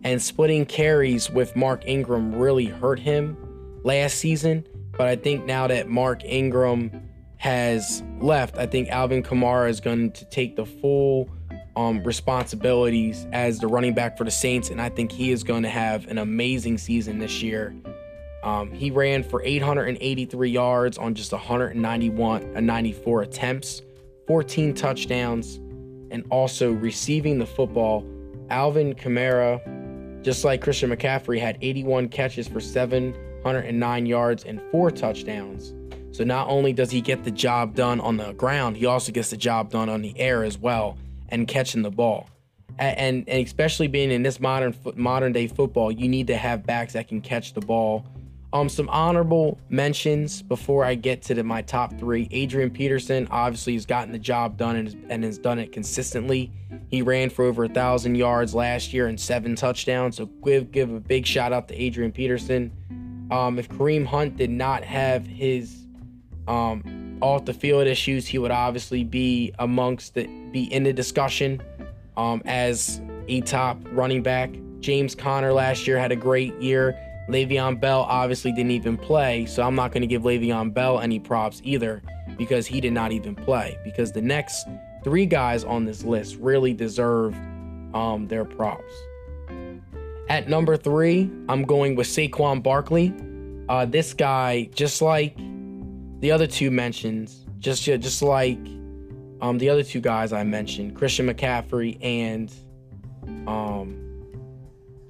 And 0.03 0.19
splitting 0.19 0.65
carries 0.65 1.29
with 1.29 1.55
Mark 1.55 1.83
Ingram 1.85 2.33
really 2.33 2.65
hurt 2.65 2.99
him 2.99 3.37
last 3.83 4.15
season. 4.15 4.65
But 4.97 5.07
I 5.07 5.15
think 5.15 5.45
now 5.45 5.67
that 5.67 5.89
Mark 5.89 6.23
Ingram 6.23 7.09
has 7.37 8.03
left, 8.19 8.57
I 8.57 8.65
think 8.67 8.89
Alvin 8.89 9.23
Kamara 9.23 9.69
is 9.69 9.79
going 9.79 10.11
to 10.11 10.25
take 10.25 10.55
the 10.55 10.65
full 10.65 11.29
um, 11.75 12.03
responsibilities 12.03 13.27
as 13.31 13.59
the 13.59 13.67
running 13.67 13.93
back 13.93 14.17
for 14.17 14.23
the 14.23 14.31
Saints, 14.31 14.69
and 14.69 14.79
I 14.79 14.89
think 14.89 15.11
he 15.11 15.31
is 15.31 15.43
going 15.43 15.63
to 15.63 15.69
have 15.69 16.07
an 16.07 16.19
amazing 16.19 16.77
season 16.77 17.17
this 17.17 17.41
year. 17.41 17.75
Um, 18.43 18.71
he 18.71 18.91
ran 18.91 19.23
for 19.23 19.41
883 19.41 20.49
yards 20.49 20.97
on 20.97 21.15
just 21.15 21.31
191 21.31 22.43
and 22.43 22.57
uh, 22.57 22.59
94 22.59 23.21
attempts, 23.23 23.81
14 24.27 24.73
touchdowns, 24.73 25.55
and 26.11 26.25
also 26.29 26.71
receiving 26.71 27.39
the 27.39 27.45
football. 27.45 28.05
Alvin 28.49 28.93
Kamara, 28.93 30.21
just 30.21 30.43
like 30.43 30.61
Christian 30.61 30.91
McCaffrey, 30.91 31.39
had 31.39 31.57
81 31.61 32.09
catches 32.09 32.47
for 32.47 32.59
seven 32.59 33.15
109 33.43 34.05
yards, 34.05 34.43
and 34.43 34.61
four 34.71 34.91
touchdowns. 34.91 35.73
So 36.13 36.23
not 36.23 36.47
only 36.47 36.73
does 36.73 36.91
he 36.91 37.01
get 37.01 37.23
the 37.23 37.31
job 37.31 37.73
done 37.73 37.99
on 37.99 38.17
the 38.17 38.33
ground, 38.33 38.77
he 38.77 38.85
also 38.85 39.11
gets 39.11 39.31
the 39.31 39.37
job 39.37 39.71
done 39.71 39.89
on 39.89 40.03
the 40.03 40.17
air 40.19 40.43
as 40.43 40.59
well 40.59 40.97
and 41.29 41.47
catching 41.47 41.81
the 41.81 41.89
ball. 41.89 42.29
And, 42.77 43.27
and 43.27 43.45
especially 43.45 43.87
being 43.87 44.11
in 44.11 44.21
this 44.21 44.39
modern 44.39 44.75
modern 44.95 45.31
day 45.31 45.47
football, 45.47 45.91
you 45.91 46.07
need 46.07 46.27
to 46.27 46.37
have 46.37 46.65
backs 46.65 46.93
that 46.93 47.07
can 47.07 47.19
catch 47.19 47.53
the 47.53 47.61
ball. 47.61 48.05
Um, 48.51 48.69
some 48.69 48.87
honorable 48.89 49.59
mentions 49.69 50.43
before 50.43 50.85
I 50.85 50.93
get 50.93 51.23
to 51.23 51.33
the, 51.33 51.43
my 51.43 51.63
top 51.63 51.97
three. 51.97 52.27
Adrian 52.29 52.69
Peterson 52.69 53.27
obviously 53.31 53.73
has 53.73 53.87
gotten 53.87 54.11
the 54.11 54.19
job 54.19 54.57
done 54.57 54.75
and, 54.75 55.05
and 55.09 55.23
has 55.23 55.39
done 55.39 55.57
it 55.57 55.71
consistently. 55.71 56.51
He 56.91 57.01
ran 57.01 57.31
for 57.31 57.45
over 57.45 57.63
a 57.63 57.69
thousand 57.69 58.13
yards 58.13 58.53
last 58.53 58.93
year 58.93 59.07
and 59.07 59.19
seven 59.19 59.55
touchdowns. 59.55 60.17
So 60.17 60.27
give 60.27 60.71
give 60.71 60.93
a 60.93 60.99
big 60.99 61.25
shout 61.25 61.51
out 61.51 61.67
to 61.69 61.81
Adrian 61.81 62.11
Peterson. 62.11 62.71
Um, 63.31 63.57
if 63.57 63.69
Kareem 63.69 64.05
Hunt 64.05 64.37
did 64.37 64.49
not 64.49 64.83
have 64.83 65.25
his 65.25 65.85
um, 66.47 67.17
off 67.21 67.45
the 67.45 67.53
field 67.53 67.87
issues, 67.87 68.27
he 68.27 68.37
would 68.37 68.51
obviously 68.51 69.03
be 69.03 69.53
amongst 69.59 70.13
the 70.13 70.27
be 70.51 70.63
in 70.73 70.83
the 70.83 70.93
discussion 70.93 71.61
um, 72.17 72.41
as 72.45 73.01
a 73.27 73.41
top 73.41 73.77
running 73.91 74.21
back. 74.21 74.51
James 74.79 75.15
Conner 75.15 75.53
last 75.53 75.87
year 75.87 75.97
had 75.97 76.11
a 76.11 76.15
great 76.15 76.53
year. 76.61 76.93
Le'Veon 77.29 77.79
Bell 77.79 78.01
obviously 78.01 78.51
didn't 78.51 78.71
even 78.71 78.97
play, 78.97 79.45
so 79.45 79.63
I'm 79.63 79.75
not 79.75 79.93
going 79.93 80.01
to 80.01 80.07
give 80.07 80.23
Le'Veon 80.23 80.73
Bell 80.73 80.99
any 80.99 81.19
props 81.19 81.61
either 81.63 82.01
because 82.37 82.67
he 82.67 82.81
did 82.81 82.91
not 82.91 83.13
even 83.13 83.33
play. 83.33 83.77
Because 83.85 84.11
the 84.11 84.21
next 84.21 84.67
three 85.03 85.25
guys 85.25 85.63
on 85.63 85.85
this 85.85 86.03
list 86.03 86.35
really 86.37 86.73
deserve 86.73 87.33
um, 87.93 88.27
their 88.27 88.43
props. 88.43 88.91
At 90.29 90.47
number 90.47 90.77
three, 90.77 91.29
I'm 91.49 91.63
going 91.63 91.95
with 91.95 92.07
Saquon 92.07 92.63
Barkley. 92.63 93.13
Uh, 93.69 93.85
this 93.85 94.13
guy, 94.13 94.69
just 94.73 95.01
like 95.01 95.35
the 96.19 96.31
other 96.31 96.47
two 96.47 96.71
mentions, 96.71 97.45
just 97.59 97.83
just 97.83 98.21
like 98.21 98.57
um, 99.41 99.57
the 99.57 99.69
other 99.69 99.83
two 99.83 99.99
guys 99.99 100.31
I 100.31 100.43
mentioned, 100.43 100.95
Christian 100.95 101.27
McCaffrey 101.27 101.97
and 102.01 102.53
um, 103.47 103.99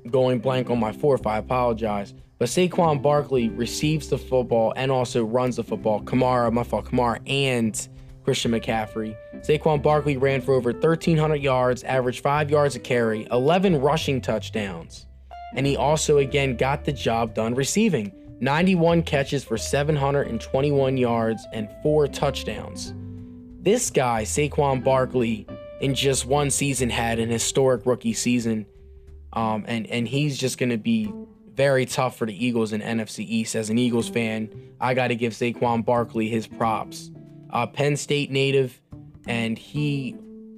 going 0.10 0.40
blank 0.40 0.70
on 0.70 0.80
my 0.80 0.92
fourth. 0.92 1.28
I 1.28 1.38
apologize. 1.38 2.14
But 2.40 2.50
Saquon 2.50 3.02
Barkley 3.02 3.50
receives 3.50 4.10
the 4.10 4.18
football 4.18 4.74
and 4.76 4.92
also 4.92 5.24
runs 5.24 5.56
the 5.56 5.64
football. 5.64 6.02
Kamara, 6.02 6.52
my 6.52 6.64
fault, 6.64 6.86
Kamara 6.86 7.22
and 7.28 7.88
Christian 8.24 8.52
McCaffrey. 8.52 9.16
Saquon 9.38 9.82
Barkley 9.82 10.18
ran 10.18 10.42
for 10.42 10.54
over 10.54 10.72
1,300 10.72 11.36
yards, 11.36 11.84
averaged 11.84 12.22
5 12.22 12.50
yards 12.50 12.76
a 12.76 12.80
carry, 12.80 13.28
11 13.32 13.82
rushing 13.82 14.22
touchdowns. 14.22 15.08
And 15.56 15.66
he 15.66 15.78
also, 15.78 16.18
again, 16.18 16.56
got 16.56 16.86
the 16.86 16.92
job 16.92 17.36
done 17.36 17.54
receiving 17.56 18.12
91 18.40 19.04
catches 19.04 19.44
for 19.44 19.58
721 19.58 20.98
yards 20.98 21.46
and 21.54 21.70
4 21.84 22.08
touchdowns. 22.08 22.94
This 23.62 23.90
guy, 23.90 24.24
Saquon 24.24 24.84
Barkley, 24.84 25.48
in 25.80 25.94
just 25.94 26.26
one 26.26 26.50
season 26.50 26.90
had 26.90 27.20
an 27.20 27.30
historic 27.30 27.86
rookie 27.86 28.14
season. 28.14 28.66
Um, 29.34 29.66
and 29.68 29.86
and 29.88 30.08
he's 30.08 30.38
just 30.38 30.58
going 30.58 30.70
to 30.70 30.78
be 30.78 31.12
very 31.54 31.86
tough 31.86 32.18
for 32.18 32.26
the 32.26 32.46
Eagles 32.46 32.72
in 32.72 32.82
NFC 32.82 33.20
East. 33.20 33.56
As 33.56 33.70
an 33.70 33.78
Eagles 33.78 34.10
fan, 34.10 34.50
I 34.80 34.94
got 34.94 35.10
to 35.10 35.16
give 35.16 35.34
Saquon 35.34 35.84
Barkley 35.86 36.30
his 36.30 36.48
props. 36.48 37.12
Uh, 37.54 37.68
Penn 37.68 37.96
State 37.96 38.32
native, 38.32 38.82
and 39.28 39.58
he 39.58 40.18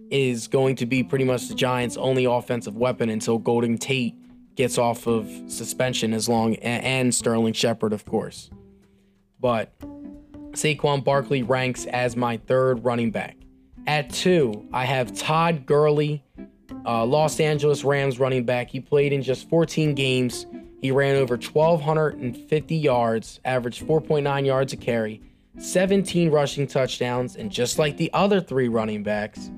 is 0.09 0.47
going 0.47 0.77
to 0.77 0.85
be 0.85 1.03
pretty 1.03 1.25
much 1.25 1.49
the 1.49 1.53
Giants' 1.53 1.97
only 1.97 2.25
offensive 2.25 2.77
weapon 2.77 3.09
until 3.09 3.37
Golden 3.37 3.77
Tate 3.77 4.15
gets 4.55 4.77
off 4.77 5.05
of 5.05 5.29
suspension, 5.47 6.13
as 6.13 6.29
long 6.29 6.55
and 6.55 7.13
Sterling 7.13 7.53
Shepard, 7.53 7.91
of 7.91 8.05
course. 8.05 8.49
But 9.39 9.77
Saquon 10.51 11.03
Barkley 11.03 11.43
ranks 11.43 11.85
as 11.85 12.15
my 12.15 12.37
third 12.37 12.85
running 12.85 13.11
back. 13.11 13.35
At 13.87 14.09
two, 14.09 14.65
I 14.71 14.85
have 14.85 15.15
Todd 15.15 15.65
Gurley, 15.65 16.23
uh, 16.85 17.05
Los 17.05 17.39
Angeles 17.39 17.83
Rams 17.83 18.19
running 18.19 18.45
back. 18.45 18.69
He 18.69 18.79
played 18.79 19.11
in 19.11 19.21
just 19.21 19.49
14 19.49 19.93
games. 19.93 20.45
He 20.81 20.91
ran 20.91 21.15
over 21.17 21.35
1,250 21.35 22.75
yards, 22.75 23.39
averaged 23.43 23.85
4.9 23.85 24.45
yards 24.45 24.73
a 24.73 24.77
carry, 24.77 25.21
17 25.57 26.31
rushing 26.31 26.67
touchdowns, 26.67 27.35
and 27.35 27.51
just 27.51 27.79
like 27.79 27.97
the 27.97 28.12
other 28.13 28.41
three 28.41 28.67
running 28.67 29.03
backs, 29.03 29.51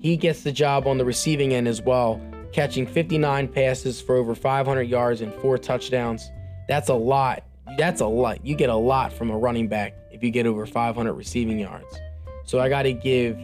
he 0.00 0.16
gets 0.16 0.42
the 0.42 0.52
job 0.52 0.86
on 0.86 0.98
the 0.98 1.04
receiving 1.04 1.54
end 1.54 1.68
as 1.68 1.80
well, 1.80 2.20
catching 2.52 2.86
59 2.86 3.48
passes 3.48 4.00
for 4.00 4.16
over 4.16 4.34
500 4.34 4.82
yards 4.82 5.20
and 5.20 5.32
four 5.34 5.56
touchdowns. 5.56 6.30
That's 6.68 6.88
a 6.88 6.94
lot. 6.94 7.44
That's 7.78 8.00
a 8.00 8.06
lot. 8.06 8.44
You 8.44 8.54
get 8.54 8.68
a 8.68 8.74
lot 8.74 9.12
from 9.12 9.30
a 9.30 9.38
running 9.38 9.68
back 9.68 9.96
if 10.10 10.22
you 10.22 10.30
get 10.30 10.46
over 10.46 10.66
500 10.66 11.12
receiving 11.12 11.58
yards. 11.58 11.98
So 12.44 12.60
I 12.60 12.68
got 12.68 12.82
to 12.82 12.92
give 12.92 13.38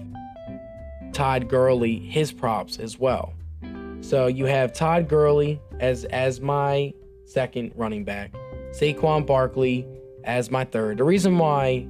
Todd 1.13 1.49
Gurley 1.49 1.99
his 1.99 2.33
props 2.33 2.79
as 2.79 2.99
well. 2.99 3.33
So 4.01 4.27
you 4.27 4.47
have 4.47 4.73
Todd 4.73 5.09
Gurley 5.09 5.61
as 5.79 6.05
as 6.07 6.41
my 6.41 6.93
second 7.27 7.73
running 7.77 8.05
back, 8.05 8.33
Saquon 8.73 9.27
Barkley 9.27 9.87
as 10.25 10.51
my 10.51 10.65
third. 10.65 10.99
The 10.99 11.05
reason 11.05 11.39
why 11.39 11.87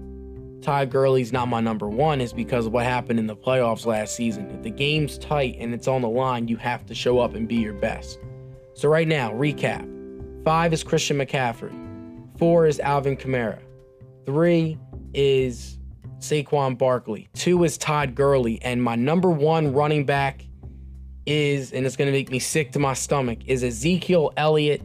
Todd 0.62 0.90
Gurley's 0.90 1.32
not 1.32 1.48
my 1.48 1.60
number 1.60 1.88
one 1.88 2.20
is 2.20 2.32
because 2.32 2.66
of 2.66 2.72
what 2.72 2.84
happened 2.84 3.18
in 3.18 3.26
the 3.26 3.36
playoffs 3.36 3.86
last 3.86 4.14
season. 4.14 4.50
If 4.50 4.62
the 4.62 4.70
game's 4.70 5.18
tight 5.18 5.56
and 5.58 5.72
it's 5.72 5.88
on 5.88 6.02
the 6.02 6.08
line, 6.08 6.48
you 6.48 6.56
have 6.58 6.84
to 6.86 6.94
show 6.94 7.18
up 7.18 7.34
and 7.34 7.48
be 7.48 7.56
your 7.56 7.72
best. 7.72 8.18
So 8.74 8.88
right 8.88 9.08
now, 9.08 9.32
recap: 9.32 9.86
five 10.44 10.72
is 10.72 10.82
Christian 10.82 11.18
McCaffrey, 11.18 11.72
four 12.38 12.66
is 12.66 12.78
Alvin 12.80 13.16
Kamara, 13.16 13.60
three 14.26 14.78
is 15.14 15.78
Saquon 16.18 16.76
Barkley. 16.76 17.28
Two 17.34 17.64
is 17.64 17.78
Todd 17.78 18.14
Gurley. 18.14 18.60
And 18.62 18.82
my 18.82 18.94
number 18.94 19.30
one 19.30 19.72
running 19.72 20.04
back 20.04 20.44
is, 21.26 21.72
and 21.72 21.86
it's 21.86 21.96
going 21.96 22.06
to 22.06 22.12
make 22.12 22.30
me 22.30 22.38
sick 22.38 22.72
to 22.72 22.78
my 22.78 22.94
stomach, 22.94 23.38
is 23.46 23.64
Ezekiel 23.64 24.32
Elliott. 24.36 24.82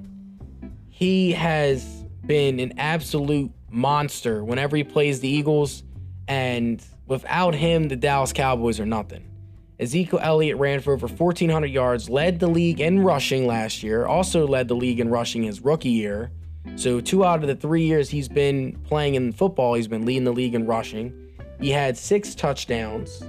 He 0.90 1.34
has 1.34 1.84
been 2.26 2.60
an 2.60 2.80
absolute 2.80 3.52
monster 3.76 4.44
whenever 4.44 4.76
he 4.76 4.84
plays 4.84 5.20
the 5.20 5.28
Eagles. 5.28 5.84
And 6.28 6.84
without 7.06 7.54
him, 7.54 7.88
the 7.90 7.96
Dallas 7.96 8.34
Cowboys 8.34 8.80
are 8.80 8.86
nothing. 8.86 9.30
Ezekiel 9.78 10.20
Elliott 10.22 10.58
ran 10.58 10.80
for 10.80 10.94
over 10.94 11.08
1,400 11.08 11.68
yards, 11.68 12.10
led 12.10 12.40
the 12.40 12.48
league 12.48 12.80
in 12.80 13.04
rushing 13.04 13.46
last 13.46 13.84
year, 13.84 14.06
also 14.06 14.48
led 14.48 14.70
the 14.70 14.76
league 14.76 15.02
in 15.02 15.10
rushing 15.10 15.44
his 15.44 15.60
rookie 15.62 15.90
year. 15.90 16.32
So, 16.78 17.02
two 17.02 17.26
out 17.26 17.42
of 17.42 17.48
the 17.48 17.56
three 17.56 17.84
years 17.84 18.10
he's 18.10 18.30
been 18.30 18.80
playing 18.86 19.16
in 19.16 19.34
football, 19.34 19.74
he's 19.76 19.88
been 19.88 20.06
leading 20.06 20.24
the 20.24 20.32
league 20.32 20.56
in 20.56 20.66
rushing. 20.66 21.14
He 21.60 21.70
had 21.70 21.98
six 21.98 22.34
touchdowns, 22.34 23.22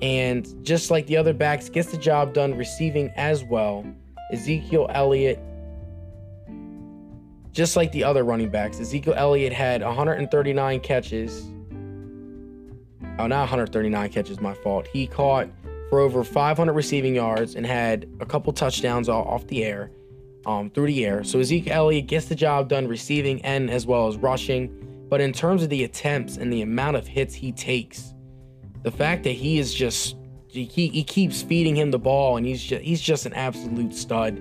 and 0.00 0.64
just 0.64 0.90
like 0.90 1.06
the 1.06 1.16
other 1.16 1.34
backs, 1.34 1.68
gets 1.68 1.90
the 1.90 1.98
job 1.98 2.32
done 2.32 2.56
receiving 2.56 3.10
as 3.16 3.44
well. 3.44 3.84
Ezekiel 4.32 4.86
Elliott, 4.90 5.38
just 7.56 7.74
like 7.74 7.90
the 7.90 8.04
other 8.04 8.22
running 8.22 8.50
backs, 8.50 8.78
Ezekiel 8.78 9.14
Elliott 9.16 9.52
had 9.52 9.82
139 9.82 10.80
catches. 10.80 11.48
Oh, 13.18 13.26
not 13.26 13.40
139 13.40 14.10
catches, 14.10 14.42
my 14.42 14.52
fault. 14.52 14.86
He 14.92 15.06
caught 15.06 15.48
for 15.88 16.00
over 16.00 16.22
500 16.22 16.74
receiving 16.74 17.14
yards 17.14 17.54
and 17.54 17.64
had 17.64 18.06
a 18.20 18.26
couple 18.26 18.52
touchdowns 18.52 19.08
off 19.08 19.46
the 19.46 19.64
air, 19.64 19.90
um, 20.44 20.68
through 20.68 20.88
the 20.88 21.06
air. 21.06 21.24
So 21.24 21.38
Ezekiel 21.38 21.72
Elliott 21.72 22.08
gets 22.08 22.26
the 22.26 22.34
job 22.34 22.68
done 22.68 22.86
receiving 22.88 23.40
and 23.42 23.70
as 23.70 23.86
well 23.86 24.06
as 24.06 24.18
rushing. 24.18 25.06
But 25.08 25.22
in 25.22 25.32
terms 25.32 25.62
of 25.62 25.70
the 25.70 25.82
attempts 25.84 26.36
and 26.36 26.52
the 26.52 26.60
amount 26.60 26.98
of 26.98 27.06
hits 27.06 27.34
he 27.34 27.52
takes, 27.52 28.12
the 28.82 28.90
fact 28.90 29.24
that 29.24 29.30
he 29.30 29.58
is 29.58 29.72
just 29.72 30.16
he, 30.48 30.66
he 30.66 31.04
keeps 31.04 31.40
feeding 31.40 31.74
him 31.74 31.90
the 31.90 31.98
ball 31.98 32.36
and 32.36 32.44
he's 32.44 32.62
just 32.62 32.82
he's 32.82 33.00
just 33.00 33.24
an 33.24 33.32
absolute 33.32 33.94
stud 33.94 34.36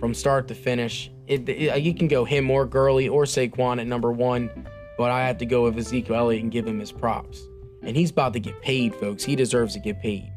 from 0.00 0.14
start 0.14 0.48
to 0.48 0.54
finish. 0.54 1.10
It, 1.26 1.48
it, 1.48 1.82
you 1.82 1.94
can 1.94 2.08
go 2.08 2.24
him 2.24 2.50
or 2.50 2.66
Gurley 2.66 3.08
or 3.08 3.24
Saquon 3.24 3.80
at 3.80 3.86
number 3.86 4.12
one, 4.12 4.50
but 4.98 5.10
I 5.10 5.26
have 5.26 5.38
to 5.38 5.46
go 5.46 5.64
with 5.64 5.78
Ezekiel 5.78 6.16
Elliott 6.16 6.42
and 6.42 6.52
give 6.52 6.66
him 6.66 6.78
his 6.78 6.92
props. 6.92 7.40
And 7.82 7.96
he's 7.96 8.10
about 8.10 8.32
to 8.34 8.40
get 8.40 8.60
paid, 8.62 8.94
folks. 8.94 9.24
He 9.24 9.36
deserves 9.36 9.74
to 9.74 9.80
get 9.80 10.00
paid. 10.00 10.30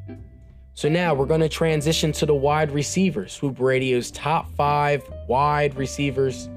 So 0.73 0.89
now 0.89 1.13
we're 1.13 1.25
going 1.25 1.41
to 1.41 1.49
transition 1.49 2.11
to 2.13 2.25
the 2.25 2.35
wide 2.35 2.71
receivers. 2.71 3.33
Swoop 3.33 3.59
Radio's 3.59 4.11
top 4.11 4.53
five 4.55 5.03
wide 5.27 5.75
receivers 5.75 6.49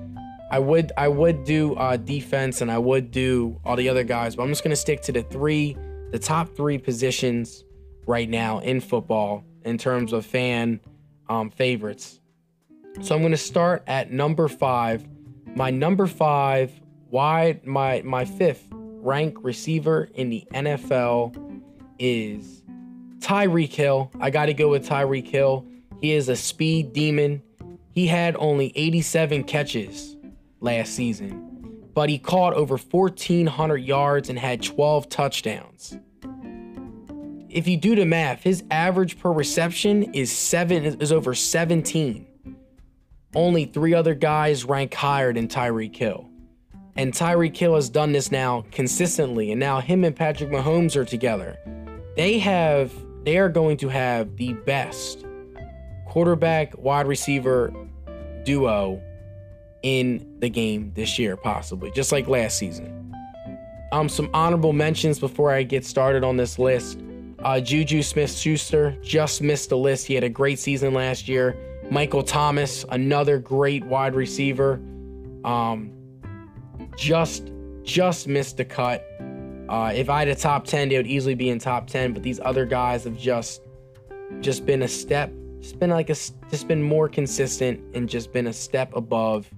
I 0.51 0.59
would 0.59 0.91
I 0.97 1.07
would 1.07 1.45
do 1.45 1.75
uh, 1.77 1.97
defense 1.97 2.61
and 2.61 2.73
I 2.73 2.79
would 2.79 3.13
do 3.13 3.61
all 3.65 3.77
the 3.77 3.89
other 3.89 4.03
guys, 4.03 4.35
but 4.35 4.43
I'm 4.43 4.49
just 4.49 4.65
gonna 4.65 4.75
stick 4.75 5.01
to 5.03 5.13
the 5.13 5.23
three, 5.23 5.77
the 6.11 6.19
top 6.19 6.49
three 6.57 6.77
positions 6.77 7.65
right 8.07 8.29
now 8.29 8.59
in 8.59 8.81
football 8.81 9.45
in 9.65 9.79
terms 9.79 10.13
of 10.13 10.27
fan 10.27 10.81
um, 11.29 11.51
favorites. 11.51 12.20
So 13.01 13.15
I'm 13.15 13.23
gonna 13.23 13.37
start 13.37 13.83
at 13.87 14.13
number 14.13 14.49
five. 14.49 15.07
My 15.55 15.71
number 15.71 16.07
five 16.07 16.73
wide 17.11 17.67
my 17.67 18.03
my 18.05 18.25
fifth 18.25 18.67
rank 18.73 19.37
receiver 19.43 20.11
in 20.15 20.31
the 20.31 20.47
NFL 20.53 21.63
is 21.99 22.63
Tyreek 23.19 23.73
Hill. 23.73 24.11
I 24.21 24.31
got 24.31 24.47
to 24.47 24.55
go 24.55 24.69
with 24.69 24.87
Tyreek 24.87 25.27
Hill. 25.27 25.67
He 26.01 26.13
is 26.13 26.29
a 26.29 26.37
speed 26.37 26.93
demon. 26.93 27.43
He 27.93 28.07
had 28.07 28.37
only 28.39 28.73
87 28.77 29.45
catches 29.45 30.17
last 30.61 30.95
season, 30.95 31.89
but 31.95 32.09
he 32.09 32.19
caught 32.19 32.55
over 32.55 32.77
1,400 32.77 33.77
yards 33.77 34.29
and 34.29 34.39
had 34.39 34.63
12 34.63 35.09
touchdowns. 35.09 35.99
If 37.49 37.67
you 37.67 37.77
do 37.77 37.97
the 37.97 38.07
math, 38.07 38.43
his 38.43 38.63
average 38.71 39.19
per 39.19 39.33
reception 39.33 40.15
is 40.15 40.31
seven 40.31 40.85
is 40.85 41.11
over 41.13 41.35
17. 41.35 42.27
Only 43.35 43.67
three 43.67 43.95
other 43.95 44.15
guys 44.15 44.65
rank 44.65 44.93
higher 44.95 45.33
than 45.33 45.49
Tyreek 45.49 45.95
Hill. 45.95 46.29
And 46.97 47.13
Tyreek 47.13 47.57
Hill 47.57 47.77
has 47.77 47.89
done 47.89 48.13
this 48.13 48.33
now 48.33 48.65
consistently, 48.73 49.53
and 49.53 49.61
now 49.61 49.81
him 49.81 50.05
and 50.05 50.15
Patrick 50.15 50.51
Mahomes 50.51 50.97
are 50.97 51.05
together. 51.05 51.57
They 52.17 52.39
have 52.41 52.93
they 53.25 53.39
are 53.39 53.49
going 53.49 53.77
to 53.79 53.89
have 53.89 54.37
the 54.37 54.55
best 54.55 55.25
quarterback 56.07 56.77
wide 56.77 57.07
receiver 57.07 57.73
duo 58.45 59.01
in 59.83 60.37
the 60.41 60.49
game 60.49 60.93
this 60.95 61.19
year, 61.19 61.37
possibly, 61.37 61.91
just 61.93 62.13
like 62.13 62.27
last 62.27 62.59
season. 62.59 63.15
Um, 63.93 64.09
some 64.09 64.31
honorable 64.35 64.73
mentions 64.73 65.19
before 65.19 65.53
I 65.53 65.63
get 65.63 65.85
started 65.85 66.25
on 66.25 66.37
this 66.37 66.59
list. 66.59 66.99
Uh, 67.41 67.61
Juju 67.61 68.03
Smith 68.03 68.31
Schuster 68.31 68.97
just 69.03 69.41
missed 69.41 69.71
the 69.71 69.77
list. 69.77 70.07
He 70.07 70.15
had 70.15 70.25
a 70.25 70.29
great 70.29 70.59
season 70.59 70.95
last 70.95 71.29
year. 71.29 71.57
Michael 71.91 72.23
Thomas, 72.23 72.85
another 72.91 73.39
great 73.39 73.85
wide 73.85 74.15
receiver, 74.15 74.81
um, 75.45 75.93
just 76.97 77.51
just 77.83 78.29
missed 78.29 78.57
the 78.57 78.65
cut. 78.65 79.05
Uh, 79.69 79.93
if 79.95 80.09
I 80.09 80.21
had 80.21 80.29
a 80.29 80.35
top 80.35 80.65
10, 80.67 80.89
they 80.89 80.97
would 80.97 81.07
easily 81.07 81.35
be 81.35 81.49
in 81.49 81.59
top 81.59 81.87
10, 81.87 82.13
but 82.13 82.23
these 82.23 82.39
other 82.41 82.65
guys 82.65 83.05
have 83.05 83.19
just 83.19 83.63
just 84.41 84.65
been 84.65 84.83
a 84.83 84.89
step, 84.89 85.33
just 85.61 85.81
been 85.81 85.91
like 85.91 86.11
a 86.11 86.15
just 86.15 86.69
been 86.69 86.83
more 86.83 87.09
consistent 87.09 87.81
and 87.95 88.09
just 88.09 88.33
been 88.33 88.47
a 88.47 88.53
step 88.53 88.95
above 88.95 89.51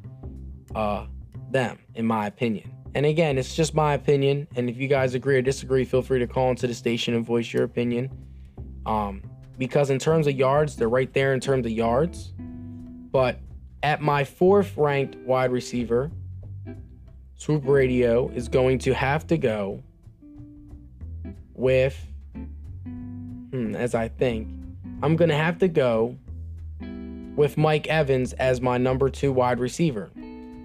uh, 0.75 1.07
them, 1.51 1.79
in 1.95 2.07
my 2.07 2.27
opinion. 2.27 2.73
And 2.95 3.07
again, 3.07 3.39
it's 3.39 3.55
just 3.55 3.75
my 3.75 3.95
opinion. 3.95 4.49
And 4.57 4.71
if 4.71 4.77
you 4.77 4.89
guys 4.89 5.15
agree 5.15 5.37
or 5.37 5.43
disagree, 5.43 5.85
feel 5.85 6.03
free 6.03 6.19
to 6.19 6.27
call 6.27 6.51
into 6.51 6.67
the 6.67 6.75
station 6.75 7.15
and 7.15 7.25
voice 7.25 7.53
your 7.53 7.65
opinion. 7.65 8.11
Um, 8.85 9.23
because 9.59 9.91
in 9.91 9.99
terms 9.99 10.27
of 10.27 10.35
yards, 10.35 10.77
they're 10.77 10.89
right 10.89 11.13
there 11.13 11.35
in 11.35 11.41
terms 11.41 11.67
of 11.67 11.73
yards. 11.73 12.33
But 13.11 13.39
at 13.83 14.01
my 14.01 14.25
fourth 14.25 14.77
ranked 14.77 15.17
wide 15.17 15.53
receiver, 15.53 16.11
Swoop 17.37 17.67
Radio 17.67 18.29
is 18.29 18.49
going 18.49 18.79
to 18.81 18.95
have 18.95 19.27
to 19.27 19.37
go 19.37 19.83
with, 21.55 21.99
hmm, 22.85 23.75
as 23.75 23.95
I 23.95 24.09
think, 24.09 24.49
I'm 25.03 25.17
going 25.17 25.31
to 25.31 25.37
have 25.37 25.59
to 25.59 25.69
go 25.69 26.17
with 27.37 27.57
Mike 27.57 27.89
Evans 27.89 28.33
as 28.35 28.61
my 28.61 28.79
number 28.79 29.09
two 29.09 29.33
wide 29.33 29.59
receiver 29.59 30.11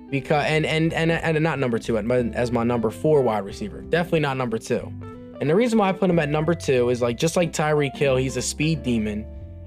because 0.10 0.45
and 0.45 0.65
and 0.65 0.93
and 0.93 1.12
and 1.12 1.43
not 1.43 1.60
number 1.60 1.80
two 1.80 1.97
as 1.97 2.52
my 2.52 2.63
number 2.63 2.89
four 2.89 3.21
wide 3.21 3.45
receiver. 3.45 3.82
Definitely 3.82 4.21
not 4.21 4.38
number 4.38 4.58
two. 4.58 4.91
And 5.39 5.50
the 5.50 5.56
reason 5.56 5.78
why 5.78 5.89
I 5.89 5.91
put 5.91 6.10
him 6.10 6.19
at 6.19 6.30
number 6.30 6.56
two 6.56 6.89
is 6.89 7.02
like 7.02 7.17
just 7.17 7.36
like 7.36 7.54
Tyreek 7.54 7.95
Hill, 7.95 8.15
he's 8.15 8.38
a 8.38 8.41
speed 8.41 8.84
demon, 8.84 9.26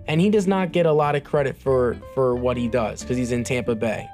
and 0.09 0.21
he 0.21 0.31
does 0.31 0.47
not 0.47 0.73
get 0.73 0.87
a 0.87 0.93
lot 0.93 1.15
of 1.15 1.25
credit 1.25 1.57
for 1.57 1.97
for 2.15 2.35
what 2.35 2.57
he 2.57 2.69
does 2.69 3.03
because 3.03 3.17
he's 3.17 3.33
in 3.33 3.45
Tampa 3.45 3.75
Bay. 3.75 4.09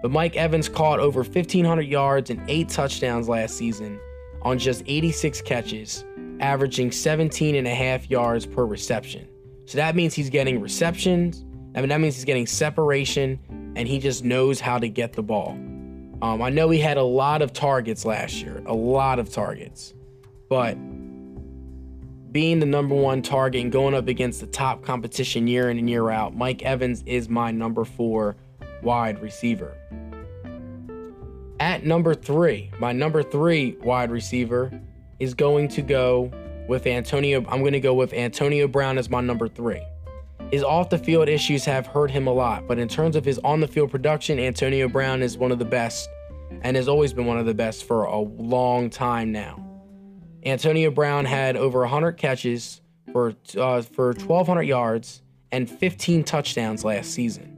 But 0.00 0.10
Mike 0.10 0.36
Evans 0.36 0.68
caught 0.68 0.98
over 0.98 1.22
1,500 1.22 1.82
yards 1.82 2.30
and 2.30 2.42
eight 2.48 2.68
touchdowns 2.68 3.28
last 3.28 3.56
season 3.56 4.00
on 4.42 4.58
just 4.58 4.82
86 4.86 5.40
catches, 5.42 6.04
averaging 6.40 6.90
17 6.90 7.54
and 7.54 7.66
a 7.66 7.74
half 7.74 8.10
yards 8.10 8.44
per 8.44 8.64
reception. 8.66 9.28
So 9.66 9.78
that 9.78 9.94
means 9.94 10.14
he's 10.14 10.28
getting 10.28 10.60
receptions. 10.60 11.44
I 11.74 11.80
mean, 11.80 11.88
that 11.90 12.00
means 12.00 12.16
he's 12.16 12.24
getting 12.24 12.46
separation, 12.46 13.38
and 13.76 13.86
he 13.86 13.98
just 14.00 14.24
knows 14.24 14.60
how 14.60 14.78
to 14.78 14.88
get 14.88 15.12
the 15.12 15.22
ball. 15.22 15.50
Um, 16.20 16.42
I 16.42 16.50
know 16.50 16.68
he 16.70 16.78
had 16.78 16.98
a 16.98 17.02
lot 17.02 17.40
of 17.40 17.52
targets 17.52 18.04
last 18.04 18.42
year, 18.42 18.62
a 18.66 18.74
lot 18.74 19.18
of 19.18 19.30
targets, 19.30 19.94
but 20.48 20.76
being 22.32 22.58
the 22.58 22.66
number 22.66 22.94
one 22.94 23.20
target 23.20 23.60
and 23.62 23.70
going 23.70 23.94
up 23.94 24.08
against 24.08 24.40
the 24.40 24.46
top 24.46 24.82
competition 24.82 25.46
year 25.46 25.70
in 25.70 25.78
and 25.78 25.88
year 25.88 26.10
out, 26.10 26.34
Mike 26.34 26.62
Evans 26.62 27.02
is 27.06 27.28
my 27.28 27.50
number 27.50 27.84
four 27.84 28.36
wide 28.82 29.20
receiver. 29.22 29.76
At 31.60 31.84
number 31.84 32.14
three, 32.14 32.70
my 32.80 32.92
number 32.92 33.22
three 33.22 33.76
wide 33.82 34.10
receiver 34.10 34.72
is 35.20 35.34
going 35.34 35.68
to 35.68 35.82
go 35.82 36.32
with 36.68 36.86
Antonio. 36.86 37.44
I'm 37.48 37.60
going 37.60 37.74
to 37.74 37.80
go 37.80 37.94
with 37.94 38.12
Antonio 38.14 38.66
Brown 38.66 38.98
as 38.98 39.10
my 39.10 39.20
number 39.20 39.46
three. 39.46 39.82
His 40.50 40.64
off 40.64 40.90
the 40.90 40.98
field 40.98 41.28
issues 41.28 41.64
have 41.66 41.86
hurt 41.86 42.10
him 42.10 42.26
a 42.26 42.32
lot, 42.32 42.66
but 42.66 42.78
in 42.78 42.88
terms 42.88 43.14
of 43.14 43.24
his 43.24 43.38
on 43.40 43.60
the 43.60 43.68
field 43.68 43.90
production, 43.90 44.38
Antonio 44.38 44.88
Brown 44.88 45.22
is 45.22 45.38
one 45.38 45.52
of 45.52 45.58
the 45.58 45.64
best 45.64 46.08
and 46.62 46.76
has 46.76 46.88
always 46.88 47.12
been 47.12 47.26
one 47.26 47.38
of 47.38 47.46
the 47.46 47.54
best 47.54 47.84
for 47.84 48.04
a 48.04 48.18
long 48.18 48.90
time 48.90 49.32
now. 49.32 49.71
Antonio 50.44 50.90
Brown 50.90 51.24
had 51.24 51.56
over 51.56 51.80
100 51.80 52.12
catches 52.12 52.80
for 53.12 53.34
uh, 53.56 53.82
for 53.82 54.08
1,200 54.12 54.62
yards 54.62 55.22
and 55.50 55.68
15 55.70 56.24
touchdowns 56.24 56.84
last 56.84 57.10
season. 57.10 57.48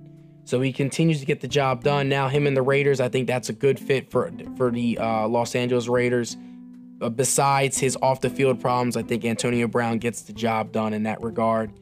So 0.44 0.60
he 0.60 0.72
continues 0.72 1.20
to 1.20 1.26
get 1.26 1.40
the 1.40 1.48
job 1.48 1.82
done. 1.82 2.08
Now 2.08 2.28
him 2.28 2.46
and 2.46 2.56
the 2.56 2.62
Raiders, 2.62 3.00
I 3.00 3.08
think 3.08 3.26
that's 3.26 3.48
a 3.48 3.52
good 3.52 3.78
fit 3.78 4.10
for 4.10 4.30
for 4.56 4.70
the 4.70 4.98
uh, 4.98 5.26
Los 5.28 5.54
Angeles 5.54 5.88
Raiders. 5.88 6.36
Uh, 7.00 7.08
besides 7.08 7.78
his 7.78 7.96
off 8.02 8.20
the 8.20 8.30
field 8.30 8.60
problems, 8.60 8.96
I 8.96 9.02
think 9.02 9.24
Antonio 9.24 9.66
Brown 9.66 9.98
gets 9.98 10.22
the 10.22 10.32
job 10.32 10.70
done 10.70 10.92
in 10.92 11.04
that 11.04 11.22
regard. 11.22 11.72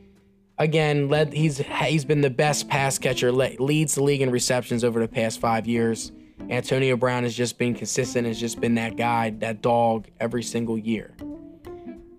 Again, 0.58 1.08
led 1.08 1.32
he's 1.32 1.58
he's 1.58 2.04
been 2.04 2.20
the 2.20 2.30
best 2.30 2.68
pass 2.68 2.98
catcher, 2.98 3.32
leads 3.32 3.96
the 3.96 4.02
league 4.02 4.22
in 4.22 4.30
receptions 4.30 4.84
over 4.84 5.00
the 5.00 5.08
past 5.08 5.40
five 5.40 5.66
years. 5.66 6.12
Antonio 6.50 6.96
Brown 6.96 7.22
has 7.22 7.34
just 7.34 7.58
been 7.58 7.74
consistent, 7.74 8.26
has 8.26 8.38
just 8.38 8.60
been 8.60 8.74
that 8.74 8.96
guy, 8.96 9.30
that 9.38 9.62
dog 9.62 10.08
every 10.20 10.42
single 10.42 10.78
year. 10.78 11.14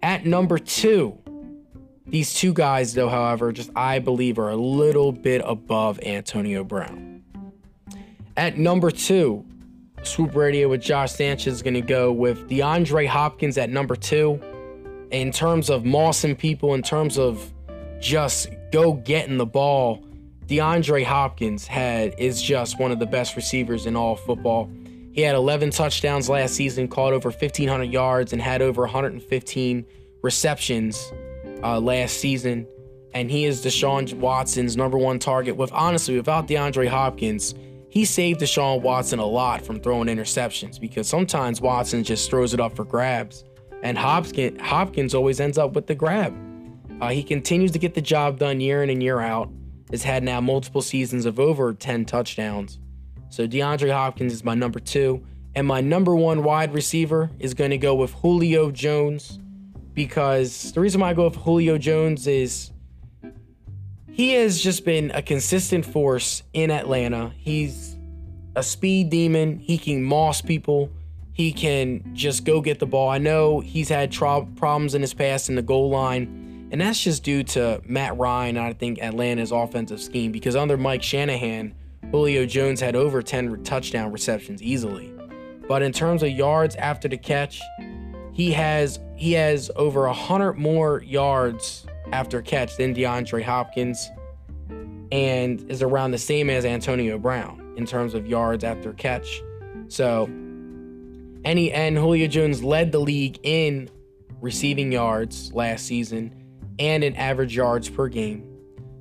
At 0.01 0.25
number 0.25 0.57
two, 0.57 1.17
these 2.05 2.33
two 2.33 2.53
guys, 2.53 2.93
though, 2.93 3.09
however, 3.09 3.51
just 3.51 3.71
I 3.75 3.99
believe 3.99 4.37
are 4.37 4.49
a 4.49 4.55
little 4.55 5.11
bit 5.11 5.41
above 5.45 5.99
Antonio 6.03 6.63
Brown. 6.63 7.23
At 8.35 8.57
number 8.57 8.91
two, 8.91 9.45
Swoop 10.03 10.35
Radio 10.35 10.67
with 10.67 10.81
Josh 10.81 11.13
Sanchez 11.13 11.53
is 11.53 11.61
going 11.61 11.75
to 11.75 11.81
go 11.81 12.11
with 12.11 12.49
DeAndre 12.49 13.07
Hopkins 13.07 13.57
at 13.57 13.69
number 13.69 13.95
two. 13.95 14.41
In 15.11 15.31
terms 15.31 15.69
of 15.69 15.83
mossing 15.83 16.37
people, 16.37 16.73
in 16.73 16.81
terms 16.81 17.17
of 17.17 17.53
just 18.01 18.49
go 18.71 18.93
getting 18.93 19.37
the 19.37 19.45
ball, 19.45 20.03
DeAndre 20.53 21.03
Hopkins 21.03 21.65
had 21.65 22.13
is 22.19 22.39
just 22.39 22.79
one 22.79 22.91
of 22.91 22.99
the 22.99 23.07
best 23.07 23.35
receivers 23.35 23.87
in 23.87 23.95
all 23.95 24.15
football. 24.15 24.69
He 25.11 25.21
had 25.21 25.33
11 25.33 25.71
touchdowns 25.71 26.29
last 26.29 26.53
season, 26.53 26.87
caught 26.87 27.11
over 27.11 27.29
1,500 27.29 27.85
yards, 27.85 28.33
and 28.33 28.41
had 28.41 28.61
over 28.61 28.83
115 28.83 29.85
receptions 30.21 31.11
uh, 31.63 31.79
last 31.79 32.17
season. 32.17 32.67
And 33.15 33.31
he 33.31 33.45
is 33.45 33.65
Deshaun 33.65 34.13
Watson's 34.19 34.77
number 34.77 34.95
one 34.95 35.17
target. 35.17 35.55
With 35.55 35.71
honestly, 35.71 36.17
without 36.17 36.47
DeAndre 36.47 36.87
Hopkins, 36.87 37.55
he 37.89 38.05
saved 38.05 38.39
Deshaun 38.39 38.81
Watson 38.81 39.17
a 39.17 39.25
lot 39.25 39.65
from 39.65 39.79
throwing 39.79 40.07
interceptions 40.07 40.79
because 40.79 41.07
sometimes 41.07 41.61
Watson 41.61 42.03
just 42.03 42.29
throws 42.29 42.53
it 42.53 42.59
up 42.59 42.75
for 42.75 42.85
grabs, 42.85 43.43
and 43.81 43.97
Hopkins 43.97 44.61
Hopkins 44.61 45.15
always 45.15 45.39
ends 45.39 45.57
up 45.57 45.73
with 45.73 45.87
the 45.87 45.95
grab. 45.95 46.31
Uh, 47.01 47.09
he 47.09 47.23
continues 47.23 47.71
to 47.71 47.79
get 47.79 47.95
the 47.95 48.01
job 48.01 48.37
done 48.37 48.61
year 48.61 48.83
in 48.83 48.91
and 48.91 49.01
year 49.01 49.19
out 49.19 49.49
has 49.93 50.01
had 50.01 50.23
now 50.23 50.41
multiple 50.41 50.81
seasons 50.81 51.27
of 51.27 51.39
over 51.39 51.71
10 51.71 52.05
touchdowns. 52.05 52.79
So 53.29 53.47
DeAndre 53.47 53.91
Hopkins 53.91 54.33
is 54.33 54.43
my 54.43 54.55
number 54.55 54.79
two. 54.79 55.23
And 55.53 55.67
my 55.67 55.81
number 55.81 56.15
one 56.15 56.43
wide 56.43 56.73
receiver 56.73 57.29
is 57.37 57.53
going 57.53 57.69
to 57.69 57.77
go 57.77 57.93
with 57.93 58.11
Julio 58.13 58.71
Jones 58.71 59.39
because 59.93 60.71
the 60.71 60.81
reason 60.81 60.99
why 60.99 61.11
I 61.11 61.13
go 61.13 61.25
with 61.25 61.35
Julio 61.35 61.77
Jones 61.77 62.25
is 62.25 62.71
he 64.11 64.31
has 64.33 64.59
just 64.59 64.83
been 64.83 65.11
a 65.11 65.21
consistent 65.21 65.85
force 65.85 66.41
in 66.53 66.71
Atlanta. 66.71 67.31
He's 67.37 67.95
a 68.55 68.63
speed 68.63 69.11
demon. 69.11 69.59
He 69.59 69.77
can 69.77 70.01
moss 70.01 70.41
people. 70.41 70.89
He 71.33 71.53
can 71.53 72.15
just 72.15 72.45
go 72.45 72.61
get 72.61 72.79
the 72.79 72.87
ball. 72.87 73.09
I 73.09 73.19
know 73.19 73.59
he's 73.59 73.89
had 73.89 74.11
tro- 74.11 74.49
problems 74.55 74.95
in 74.95 75.01
his 75.01 75.13
past 75.13 75.49
in 75.49 75.55
the 75.55 75.61
goal 75.61 75.91
line 75.91 76.43
and 76.73 76.81
that's 76.81 76.99
just 76.99 77.23
due 77.23 77.43
to 77.43 77.79
Matt 77.85 78.17
Ryan 78.17 78.57
I 78.57 78.73
think 78.73 78.99
Atlanta's 78.99 79.51
offensive 79.51 80.01
scheme 80.01 80.31
because 80.31 80.55
under 80.55 80.75
Mike 80.75 81.03
Shanahan, 81.03 81.75
Julio 82.09 82.47
Jones 82.47 82.81
had 82.81 82.95
over 82.95 83.21
10 83.21 83.63
touchdown 83.63 84.11
receptions 84.11 84.61
easily. 84.63 85.13
But 85.67 85.83
in 85.83 85.91
terms 85.91 86.23
of 86.23 86.29
yards 86.29 86.75
after 86.75 87.07
the 87.07 87.15
catch, 87.15 87.61
he 88.33 88.51
has 88.53 88.99
he 89.15 89.33
has 89.33 89.69
over 89.75 90.07
100 90.07 90.53
more 90.53 91.03
yards 91.03 91.85
after 92.11 92.41
catch 92.41 92.75
than 92.75 92.95
DeAndre 92.95 93.43
Hopkins 93.43 94.09
and 95.11 95.69
is 95.69 95.83
around 95.83 96.09
the 96.09 96.17
same 96.17 96.49
as 96.49 96.65
Antonio 96.65 97.19
Brown 97.19 97.75
in 97.77 97.85
terms 97.85 98.15
of 98.15 98.25
yards 98.25 98.63
after 98.63 98.93
catch. 98.93 99.43
So 99.89 100.23
any 101.45 101.71
and 101.71 101.95
Julio 101.95 102.25
Jones 102.25 102.63
led 102.63 102.91
the 102.91 102.99
league 102.99 103.37
in 103.43 103.91
receiving 104.41 104.91
yards 104.91 105.53
last 105.53 105.85
season 105.85 106.39
and 106.79 107.03
in 107.03 107.15
average 107.15 107.55
yards 107.55 107.89
per 107.89 108.07
game. 108.07 108.49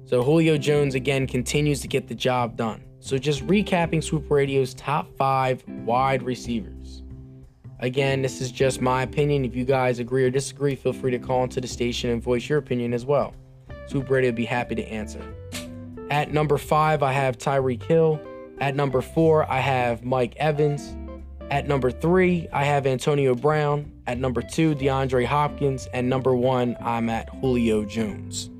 So 0.04 0.22
Julio 0.22 0.58
Jones 0.58 0.94
again 0.94 1.26
continues 1.26 1.80
to 1.80 1.88
get 1.88 2.08
the 2.08 2.14
job 2.14 2.56
done. 2.56 2.84
So 3.00 3.18
just 3.18 3.46
recapping 3.46 4.02
Swoop 4.02 4.30
Radio's 4.30 4.74
top 4.74 5.16
five 5.16 5.64
wide 5.66 6.22
receivers. 6.22 7.02
Again, 7.80 8.22
this 8.22 8.40
is 8.40 8.52
just 8.52 8.80
my 8.80 9.02
opinion. 9.02 9.44
If 9.44 9.56
you 9.56 9.64
guys 9.64 9.98
agree 9.98 10.24
or 10.24 10.30
disagree, 10.30 10.76
feel 10.76 10.92
free 10.92 11.10
to 11.10 11.18
call 11.18 11.42
into 11.42 11.60
the 11.60 11.66
station 11.66 12.10
and 12.10 12.22
voice 12.22 12.48
your 12.48 12.58
opinion 12.58 12.94
as 12.94 13.04
well. 13.04 13.34
Swoop 13.86 14.08
Radio 14.08 14.30
will 14.30 14.36
be 14.36 14.44
happy 14.44 14.76
to 14.76 14.84
answer. 14.86 15.20
At 16.10 16.32
number 16.32 16.58
five, 16.58 17.02
I 17.02 17.12
have 17.12 17.38
Tyreek 17.38 17.82
Hill. 17.82 18.20
At 18.60 18.76
number 18.76 19.00
four, 19.00 19.50
I 19.50 19.58
have 19.58 20.04
Mike 20.04 20.36
Evans. 20.36 20.96
At 21.50 21.66
number 21.66 21.90
three, 21.90 22.48
I 22.52 22.64
have 22.64 22.86
Antonio 22.86 23.34
Brown. 23.34 23.91
At 24.06 24.18
number 24.18 24.42
two, 24.42 24.74
DeAndre 24.74 25.26
Hopkins. 25.26 25.86
And 25.94 26.08
number 26.08 26.34
one, 26.34 26.76
I'm 26.80 27.08
at 27.08 27.28
Julio 27.40 27.84
Jones. 27.84 28.50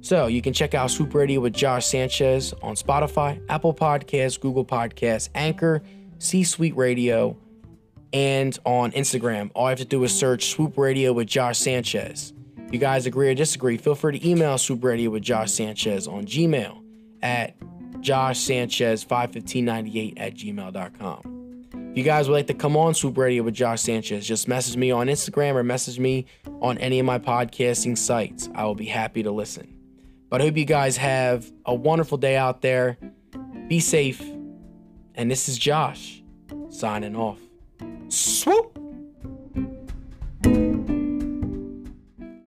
So 0.00 0.26
you 0.26 0.42
can 0.42 0.52
check 0.52 0.74
out 0.74 0.90
Swoop 0.90 1.14
Radio 1.14 1.40
with 1.40 1.54
Josh 1.54 1.86
Sanchez 1.86 2.52
on 2.62 2.74
Spotify, 2.74 3.40
Apple 3.48 3.72
Podcasts, 3.72 4.38
Google 4.38 4.64
Podcasts, 4.64 5.30
Anchor, 5.34 5.82
C 6.18 6.44
Suite 6.44 6.76
Radio, 6.76 7.38
and 8.12 8.58
on 8.64 8.92
Instagram. 8.92 9.50
All 9.54 9.66
you 9.66 9.70
have 9.70 9.78
to 9.78 9.84
do 9.86 10.04
is 10.04 10.14
search 10.14 10.50
Swoop 10.50 10.76
Radio 10.76 11.12
with 11.14 11.26
Josh 11.26 11.58
Sanchez. 11.58 12.34
If 12.58 12.72
you 12.72 12.78
guys 12.78 13.06
agree 13.06 13.30
or 13.30 13.34
disagree, 13.34 13.78
feel 13.78 13.94
free 13.94 14.18
to 14.18 14.28
email 14.28 14.58
Swoop 14.58 14.84
Radio 14.84 15.10
with 15.10 15.22
Josh 15.22 15.52
Sanchez 15.52 16.06
on 16.06 16.26
Gmail 16.26 16.82
at 17.22 17.58
joshsanchez51598 18.00 20.12
at 20.18 20.34
gmail.com. 20.34 21.43
If 21.94 21.98
you 21.98 22.02
guys 22.02 22.28
would 22.28 22.34
like 22.34 22.48
to 22.48 22.54
come 22.54 22.76
on 22.76 22.92
Swoop 22.92 23.16
Radio 23.16 23.44
with 23.44 23.54
Josh 23.54 23.82
Sanchez, 23.82 24.26
just 24.26 24.48
message 24.48 24.76
me 24.76 24.90
on 24.90 25.06
Instagram 25.06 25.54
or 25.54 25.62
message 25.62 26.00
me 26.00 26.26
on 26.60 26.76
any 26.78 26.98
of 26.98 27.06
my 27.06 27.20
podcasting 27.20 27.96
sites. 27.96 28.50
I 28.52 28.64
will 28.64 28.74
be 28.74 28.86
happy 28.86 29.22
to 29.22 29.30
listen. 29.30 29.78
But 30.28 30.40
I 30.40 30.46
hope 30.46 30.56
you 30.56 30.64
guys 30.64 30.96
have 30.96 31.52
a 31.64 31.72
wonderful 31.72 32.18
day 32.18 32.36
out 32.36 32.62
there. 32.62 32.98
Be 33.68 33.78
safe. 33.78 34.20
And 35.14 35.30
this 35.30 35.48
is 35.48 35.56
Josh 35.56 36.20
signing 36.68 37.14
off. 37.14 37.38
Swoop! 38.08 38.83